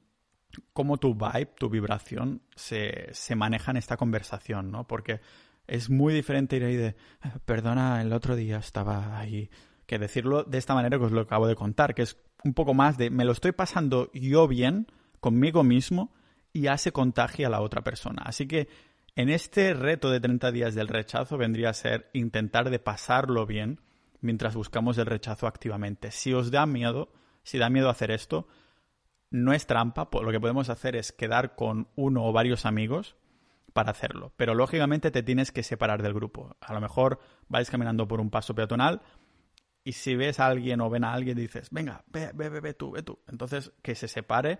como 0.73 0.97
tu 0.97 1.15
vibe, 1.15 1.53
tu 1.57 1.69
vibración 1.69 2.41
se, 2.53 3.07
se 3.13 3.33
maneja 3.37 3.71
en 3.71 3.77
esta 3.77 3.95
conversación, 3.95 4.71
¿no? 4.71 4.87
Porque 4.87 5.21
es 5.67 5.89
muy 5.89 6.13
diferente 6.13 6.57
ir 6.57 6.65
ahí 6.65 6.75
de, 6.75 6.97
perdona, 7.45 8.01
el 8.01 8.11
otro 8.11 8.35
día 8.35 8.57
estaba 8.57 9.17
ahí, 9.17 9.49
que 9.85 9.99
decirlo 9.99 10.43
de 10.43 10.57
esta 10.57 10.75
manera 10.75 10.97
que 10.97 11.05
os 11.05 11.13
lo 11.13 11.21
acabo 11.21 11.47
de 11.47 11.55
contar, 11.55 11.95
que 11.95 12.01
es 12.01 12.17
un 12.43 12.53
poco 12.53 12.73
más 12.73 12.97
de, 12.97 13.09
me 13.09 13.23
lo 13.23 13.31
estoy 13.31 13.53
pasando 13.53 14.11
yo 14.11 14.49
bien 14.49 14.87
conmigo 15.21 15.63
mismo 15.63 16.11
y 16.51 16.63
ya 16.63 16.77
se 16.77 16.91
contagia 16.91 17.47
a 17.47 17.49
la 17.49 17.61
otra 17.61 17.85
persona. 17.85 18.23
Así 18.25 18.49
que 18.49 18.67
en 19.19 19.27
este 19.27 19.73
reto 19.73 20.09
de 20.09 20.21
30 20.21 20.49
días 20.53 20.75
del 20.75 20.87
rechazo 20.87 21.37
vendría 21.37 21.71
a 21.71 21.73
ser 21.73 22.09
intentar 22.13 22.69
de 22.69 22.79
pasarlo 22.79 23.45
bien 23.45 23.81
mientras 24.21 24.55
buscamos 24.55 24.97
el 24.97 25.07
rechazo 25.07 25.45
activamente. 25.45 26.11
Si 26.11 26.33
os 26.33 26.51
da 26.51 26.65
miedo, 26.65 27.11
si 27.43 27.57
da 27.57 27.69
miedo 27.69 27.89
hacer 27.89 28.11
esto, 28.11 28.47
no 29.29 29.51
es 29.51 29.67
trampa, 29.67 30.07
lo 30.09 30.31
que 30.31 30.39
podemos 30.39 30.69
hacer 30.69 30.95
es 30.95 31.11
quedar 31.11 31.57
con 31.57 31.89
uno 31.97 32.25
o 32.25 32.31
varios 32.31 32.65
amigos 32.65 33.17
para 33.73 33.91
hacerlo. 33.91 34.31
Pero 34.37 34.55
lógicamente 34.55 35.11
te 35.11 35.21
tienes 35.21 35.51
que 35.51 35.63
separar 35.63 36.01
del 36.01 36.13
grupo. 36.13 36.55
A 36.61 36.73
lo 36.73 36.79
mejor 36.79 37.19
vais 37.49 37.69
caminando 37.69 38.07
por 38.07 38.21
un 38.21 38.29
paso 38.29 38.55
peatonal 38.55 39.01
y 39.83 39.91
si 39.91 40.15
ves 40.15 40.39
a 40.39 40.45
alguien 40.45 40.79
o 40.79 40.89
ven 40.89 41.03
a 41.03 41.11
alguien 41.11 41.35
dices, 41.35 41.67
venga, 41.71 42.05
ve, 42.07 42.31
ve, 42.33 42.47
ve, 42.47 42.61
ve 42.61 42.73
tú, 42.73 42.91
ve 42.91 43.03
tú. 43.03 43.19
Entonces 43.27 43.73
que 43.81 43.95
se 43.95 44.07
separe 44.07 44.59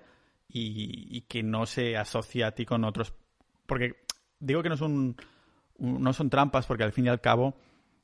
y, 0.49 1.07
y 1.17 1.21
que 1.21 1.43
no 1.43 1.65
se 1.65 1.95
asocie 1.95 2.43
a 2.43 2.51
ti 2.51 2.65
con 2.65 2.83
otros. 2.83 3.13
Porque 3.65 4.08
digo 4.39 4.63
que 4.63 4.69
no 4.69 4.77
son, 4.77 5.15
no 5.77 6.13
son 6.13 6.29
trampas 6.29 6.65
porque 6.65 6.83
al 6.83 6.91
fin 6.91 7.05
y 7.05 7.09
al 7.09 7.21
cabo 7.21 7.55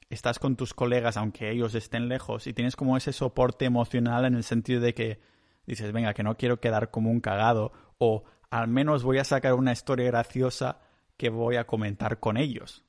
estás 0.10 0.40
con 0.40 0.56
tus 0.56 0.74
colegas 0.74 1.18
aunque 1.18 1.50
ellos 1.50 1.74
estén 1.76 2.08
lejos 2.08 2.48
y 2.48 2.54
tienes 2.54 2.76
como 2.76 2.98
ese 2.98 3.14
soporte 3.14 3.66
emocional 3.66 4.26
en 4.26 4.36
el 4.36 4.44
sentido 4.44 4.82
de 4.82 4.94
que 4.94 5.20
dices, 5.66 5.92
venga, 5.92 6.14
que 6.14 6.24
no 6.24 6.38
quiero 6.38 6.60
quedar 6.60 6.92
como 6.92 7.10
un 7.10 7.22
cagado 7.22 7.72
o 7.98 8.24
al 8.50 8.68
menos 8.68 9.04
voy 9.04 9.18
a 9.18 9.24
sacar 9.24 9.54
una 9.54 9.72
historia 9.72 10.06
graciosa 10.06 10.80
que 11.18 11.30
voy 11.30 11.56
a 11.56 11.66
comentar 11.66 12.20
con 12.20 12.38
ellos. 12.38 12.84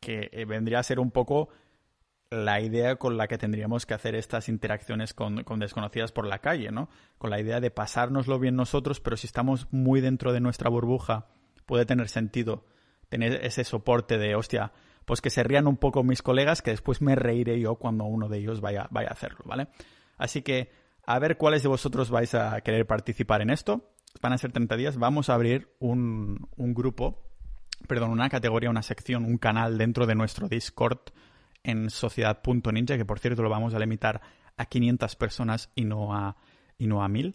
que 0.00 0.28
eh, 0.32 0.44
vendría 0.44 0.80
a 0.80 0.82
ser 0.82 0.98
un 0.98 1.10
poco 1.10 1.48
la 2.30 2.60
idea 2.60 2.96
con 2.96 3.16
la 3.16 3.28
que 3.28 3.38
tendríamos 3.38 3.86
que 3.86 3.94
hacer 3.94 4.14
estas 4.14 4.48
interacciones 4.48 5.14
con, 5.14 5.44
con, 5.44 5.60
desconocidas 5.60 6.10
por 6.10 6.26
la 6.26 6.40
calle, 6.40 6.72
¿no? 6.72 6.88
Con 7.16 7.30
la 7.30 7.40
idea 7.40 7.60
de 7.60 7.70
pasárnoslo 7.70 8.38
bien 8.38 8.56
nosotros, 8.56 9.00
pero 9.00 9.16
si 9.16 9.26
estamos 9.26 9.68
muy 9.70 10.00
dentro 10.00 10.32
de 10.32 10.40
nuestra 10.40 10.68
burbuja 10.68 11.26
puede 11.66 11.86
tener 11.86 12.08
sentido 12.08 12.64
tener 13.08 13.44
ese 13.44 13.64
soporte 13.64 14.18
de, 14.18 14.34
hostia, 14.34 14.72
pues 15.04 15.20
que 15.20 15.30
se 15.30 15.44
rían 15.44 15.66
un 15.66 15.76
poco 15.76 16.02
mis 16.02 16.22
colegas, 16.22 16.62
que 16.62 16.70
después 16.70 17.00
me 17.02 17.14
reiré 17.14 17.60
yo 17.60 17.76
cuando 17.76 18.04
uno 18.04 18.28
de 18.28 18.38
ellos 18.38 18.60
vaya, 18.60 18.88
vaya 18.90 19.10
a 19.10 19.12
hacerlo, 19.12 19.40
¿vale? 19.44 19.68
Así 20.16 20.42
que 20.42 20.72
a 21.06 21.18
ver 21.18 21.36
cuáles 21.36 21.62
de 21.62 21.68
vosotros 21.68 22.10
vais 22.10 22.34
a 22.34 22.60
querer 22.62 22.86
participar 22.86 23.42
en 23.42 23.50
esto. 23.50 23.92
Van 24.20 24.32
a 24.32 24.38
ser 24.38 24.52
30 24.52 24.76
días. 24.76 24.96
Vamos 24.96 25.28
a 25.28 25.34
abrir 25.34 25.68
un, 25.78 26.48
un 26.56 26.74
grupo, 26.74 27.22
perdón, 27.86 28.10
una 28.10 28.28
categoría, 28.28 28.70
una 28.70 28.82
sección, 28.82 29.24
un 29.24 29.38
canal 29.38 29.76
dentro 29.76 30.06
de 30.06 30.14
nuestro 30.14 30.48
Discord 30.48 30.98
en 31.62 31.90
sociedad.ninja, 31.90 32.96
que 32.96 33.04
por 33.04 33.18
cierto 33.18 33.42
lo 33.42 33.50
vamos 33.50 33.74
a 33.74 33.78
limitar 33.78 34.20
a 34.56 34.66
500 34.66 35.16
personas 35.16 35.70
y 35.74 35.84
no 35.84 36.14
a, 36.14 36.36
y 36.78 36.86
no 36.86 37.02
a 37.02 37.08
1000. 37.08 37.34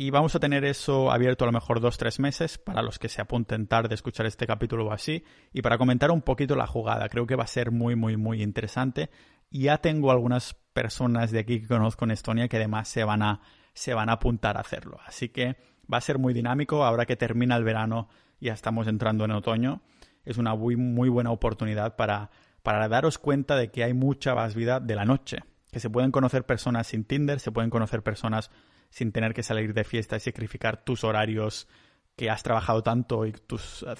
Y 0.00 0.10
vamos 0.10 0.32
a 0.36 0.38
tener 0.38 0.64
eso 0.64 1.10
abierto 1.10 1.42
a 1.42 1.48
lo 1.48 1.52
mejor 1.52 1.80
dos, 1.80 1.98
tres 1.98 2.20
meses 2.20 2.56
para 2.56 2.82
los 2.82 3.00
que 3.00 3.08
se 3.08 3.20
apunten 3.20 3.66
tarde 3.66 3.94
a 3.94 3.96
escuchar 3.96 4.26
este 4.26 4.46
capítulo 4.46 4.86
o 4.86 4.92
así. 4.92 5.24
Y 5.52 5.60
para 5.60 5.76
comentar 5.76 6.12
un 6.12 6.22
poquito 6.22 6.54
la 6.54 6.68
jugada. 6.68 7.08
Creo 7.08 7.26
que 7.26 7.34
va 7.34 7.42
a 7.42 7.48
ser 7.48 7.72
muy, 7.72 7.96
muy, 7.96 8.16
muy 8.16 8.40
interesante. 8.40 9.10
Ya 9.50 9.78
tengo 9.78 10.12
algunas 10.12 10.54
personas 10.72 11.32
de 11.32 11.40
aquí 11.40 11.60
que 11.60 11.66
conozco 11.66 12.04
en 12.04 12.12
Estonia 12.12 12.46
que 12.46 12.58
además 12.58 12.86
se 12.86 13.02
van 13.02 13.22
a, 13.22 13.40
se 13.72 13.92
van 13.92 14.08
a 14.08 14.12
apuntar 14.12 14.56
a 14.56 14.60
hacerlo. 14.60 14.98
Así 15.04 15.30
que 15.30 15.56
va 15.92 15.98
a 15.98 16.00
ser 16.00 16.20
muy 16.20 16.32
dinámico. 16.32 16.84
Ahora 16.84 17.04
que 17.04 17.16
termina 17.16 17.56
el 17.56 17.64
verano, 17.64 18.08
ya 18.40 18.52
estamos 18.52 18.86
entrando 18.86 19.24
en 19.24 19.32
otoño. 19.32 19.82
Es 20.24 20.38
una 20.38 20.54
muy, 20.54 20.76
muy 20.76 21.08
buena 21.08 21.32
oportunidad 21.32 21.96
para, 21.96 22.30
para 22.62 22.86
daros 22.86 23.18
cuenta 23.18 23.56
de 23.56 23.72
que 23.72 23.82
hay 23.82 23.94
mucha 23.94 24.36
más 24.36 24.54
vida 24.54 24.78
de 24.78 24.94
la 24.94 25.04
noche. 25.04 25.38
Que 25.72 25.80
se 25.80 25.90
pueden 25.90 26.12
conocer 26.12 26.46
personas 26.46 26.86
sin 26.86 27.02
Tinder, 27.02 27.40
se 27.40 27.50
pueden 27.50 27.68
conocer 27.68 28.04
personas 28.04 28.52
sin 28.90 29.12
tener 29.12 29.34
que 29.34 29.42
salir 29.42 29.74
de 29.74 29.84
fiesta 29.84 30.16
y 30.16 30.20
sacrificar 30.20 30.84
tus 30.84 31.04
horarios 31.04 31.68
que 32.16 32.30
has 32.30 32.42
trabajado 32.42 32.82
tanto 32.82 33.26
y 33.26 33.32
tus 33.32 33.84
uh, 33.84 33.94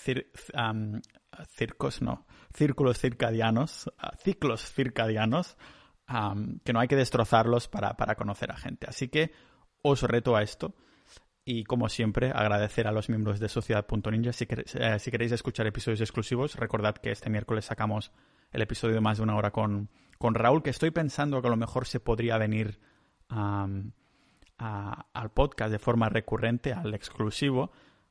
circos, 1.47 2.03
no, 2.03 2.27
círculos 2.53 2.99
circadianos, 2.99 3.87
uh, 3.87 4.17
ciclos 4.23 4.73
circadianos, 4.73 5.57
que 6.65 6.73
no 6.73 6.81
hay 6.81 6.89
que 6.89 6.97
destrozarlos 6.97 7.69
para, 7.69 7.95
para 7.95 8.15
conocer 8.15 8.51
a 8.51 8.57
gente. 8.57 8.87
Así 8.89 9.09
que 9.09 9.31
os 9.83 10.03
reto 10.03 10.37
a 10.37 10.43
esto 10.43 10.75
y 11.45 11.65
como 11.65 11.89
siempre 11.89 12.31
agradecer 12.31 12.87
a 12.87 12.93
los 12.93 13.09
miembros 13.09 13.41
de 13.41 13.49
Sociedad.ninja. 13.49 14.33
Si, 14.33 14.47
eh, 14.51 14.99
si 14.99 15.11
queréis 15.11 15.33
escuchar 15.33 15.67
episodios 15.67 16.03
exclusivos, 16.03 16.57
recordad 16.57 16.95
que 16.97 17.11
este 17.11 17.31
miércoles 17.31 17.65
sacamos 17.65 18.13
el 18.53 18.63
episodio 18.63 18.97
de 18.97 19.01
más 19.01 19.17
de 19.17 19.25
una 19.25 19.37
hora 19.37 19.51
con, 19.51 19.91
con 20.19 20.35
Raúl, 20.35 20.63
que 20.63 20.71
estoy 20.71 20.91
pensando 20.91 21.41
que 21.41 21.49
a 21.49 21.51
lo 21.51 21.57
mejor 21.57 21.87
se 21.87 22.01
podría 22.01 22.37
venir 22.37 22.81
al 24.59 25.31
podcast 25.31 25.71
de 25.71 25.79
forma 25.79 26.09
recurrente, 26.09 26.73
al 26.73 26.93
exclusivo, 26.95 27.71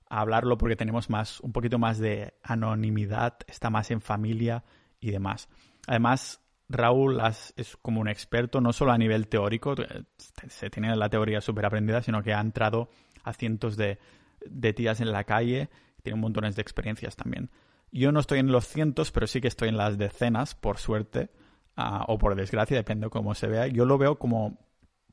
a 0.09 0.21
hablarlo 0.21 0.57
porque 0.57 0.75
tenemos 0.75 1.09
más, 1.09 1.41
un 1.41 1.51
poquito 1.51 1.77
más 1.77 1.99
de 1.99 2.33
anonimidad, 2.41 3.37
está 3.47 3.69
más 3.69 3.91
en 3.91 4.01
familia 4.01 4.63
y 4.99 5.11
demás. 5.11 5.49
Además, 5.87 6.41
Raúl 6.69 7.21
es 7.55 7.77
como 7.81 8.01
un 8.01 8.07
experto, 8.07 8.61
no 8.61 8.73
solo 8.73 8.91
a 8.91 8.97
nivel 8.97 9.27
teórico, 9.27 9.73
eh, 9.73 10.03
se 10.47 10.69
tiene 10.69 10.95
la 10.95 11.09
teoría 11.09 11.41
súper 11.41 11.65
aprendida, 11.65 12.01
sino 12.01 12.23
que 12.23 12.33
ha 12.33 12.39
entrado 12.39 12.89
a 13.23 13.33
cientos 13.33 13.75
de, 13.75 13.99
de 14.45 14.73
tías 14.73 15.01
en 15.01 15.11
la 15.11 15.25
calle, 15.25 15.69
tiene 16.01 16.19
montones 16.19 16.55
de 16.55 16.61
experiencias 16.61 17.15
también. 17.15 17.49
Yo 17.91 18.11
no 18.11 18.19
estoy 18.19 18.39
en 18.39 18.51
los 18.51 18.67
cientos, 18.67 19.11
pero 19.11 19.27
sí 19.27 19.41
que 19.41 19.47
estoy 19.47 19.69
en 19.69 19.77
las 19.77 19.97
decenas, 19.97 20.55
por 20.55 20.77
suerte, 20.77 21.29
ah, 21.75 22.05
o 22.07 22.17
por 22.17 22.35
desgracia, 22.35 22.77
depende 22.77 23.07
de 23.07 23.09
cómo 23.09 23.33
se 23.33 23.47
vea. 23.47 23.67
Yo 23.67 23.85
lo 23.85 23.97
veo 23.97 24.17
como 24.17 24.57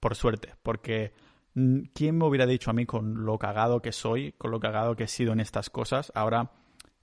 por 0.04 0.14
suerte, 0.16 0.54
porque 0.62 1.12
Mm, 1.54 1.82
¿quién 1.94 2.18
me 2.18 2.26
hubiera 2.26 2.46
dicho 2.46 2.70
a 2.70 2.74
mí 2.74 2.84
con 2.84 3.24
lo 3.24 3.38
cagado 3.38 3.80
que 3.80 3.92
soy, 3.92 4.32
con 4.32 4.50
lo 4.50 4.60
cagado 4.60 4.96
que 4.96 5.04
he 5.04 5.08
sido 5.08 5.32
en 5.32 5.40
estas 5.40 5.70
cosas? 5.70 6.10
Ahora, 6.14 6.50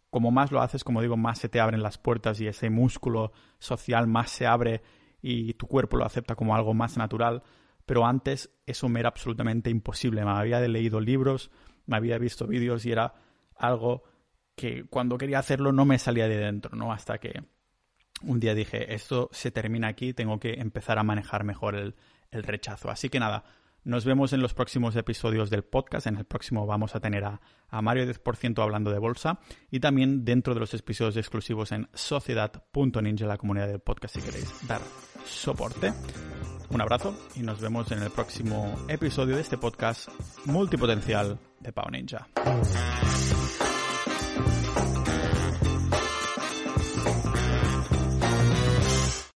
como 0.09 0.31
más 0.31 0.51
lo 0.51 0.61
haces, 0.61 0.83
como 0.83 1.01
digo, 1.01 1.17
más 1.17 1.39
se 1.39 1.49
te 1.49 1.61
abren 1.61 1.81
las 1.81 1.97
puertas 1.97 2.39
y 2.41 2.47
ese 2.47 2.69
músculo 2.69 3.31
social 3.59 4.07
más 4.07 4.29
se 4.29 4.45
abre 4.45 4.81
y 5.21 5.53
tu 5.53 5.67
cuerpo 5.67 5.97
lo 5.97 6.05
acepta 6.05 6.35
como 6.35 6.55
algo 6.55 6.73
más 6.73 6.97
natural, 6.97 7.43
pero 7.85 8.05
antes 8.05 8.49
eso 8.65 8.89
me 8.89 8.99
era 8.99 9.09
absolutamente 9.09 9.69
imposible. 9.69 10.25
Me 10.25 10.31
había 10.31 10.59
leído 10.59 10.99
libros, 10.99 11.49
me 11.85 11.95
había 11.95 12.17
visto 12.17 12.45
vídeos 12.45 12.85
y 12.85 12.91
era 12.91 13.13
algo 13.55 14.03
que 14.55 14.83
cuando 14.89 15.17
quería 15.17 15.39
hacerlo 15.39 15.71
no 15.71 15.85
me 15.85 15.97
salía 15.97 16.27
de 16.27 16.37
dentro, 16.37 16.75
¿no? 16.75 16.91
Hasta 16.91 17.19
que 17.19 17.43
un 18.21 18.39
día 18.39 18.53
dije, 18.53 18.93
esto 18.93 19.29
se 19.31 19.51
termina 19.51 19.87
aquí, 19.87 20.13
tengo 20.13 20.39
que 20.39 20.55
empezar 20.55 20.99
a 20.99 21.03
manejar 21.03 21.43
mejor 21.45 21.75
el, 21.75 21.95
el 22.31 22.43
rechazo. 22.43 22.89
Así 22.89 23.09
que 23.09 23.19
nada, 23.19 23.43
nos 23.83 24.05
vemos 24.05 24.31
en 24.33 24.41
los 24.41 24.53
próximos 24.53 24.95
episodios 24.95 25.49
del 25.49 25.63
podcast. 25.63 26.07
En 26.07 26.17
el 26.17 26.25
próximo 26.25 26.65
vamos 26.65 26.95
a 26.95 26.99
tener 26.99 27.23
a, 27.25 27.41
Mario 27.81 28.05
10% 28.05 28.61
hablando 28.61 28.91
de 28.91 28.99
bolsa 28.99 29.39
y 29.69 29.79
también 29.79 30.25
dentro 30.25 30.53
de 30.53 30.59
los 30.59 30.73
episodios 30.73 31.17
exclusivos 31.17 31.71
en 31.71 31.87
sociedad.ninja, 31.93 33.25
la 33.25 33.37
comunidad 33.37 33.67
del 33.67 33.79
podcast, 33.79 34.15
si 34.15 34.21
queréis 34.21 34.67
dar 34.67 34.81
soporte. 35.25 35.93
Un 36.69 36.81
abrazo 36.81 37.15
y 37.35 37.41
nos 37.41 37.59
vemos 37.59 37.91
en 37.91 38.01
el 38.03 38.11
próximo 38.11 38.73
episodio 38.87 39.35
de 39.35 39.41
este 39.41 39.57
podcast 39.57 40.09
multipotencial 40.45 41.37
de 41.59 41.73
Pau 41.73 41.89
Ninja. 41.89 42.27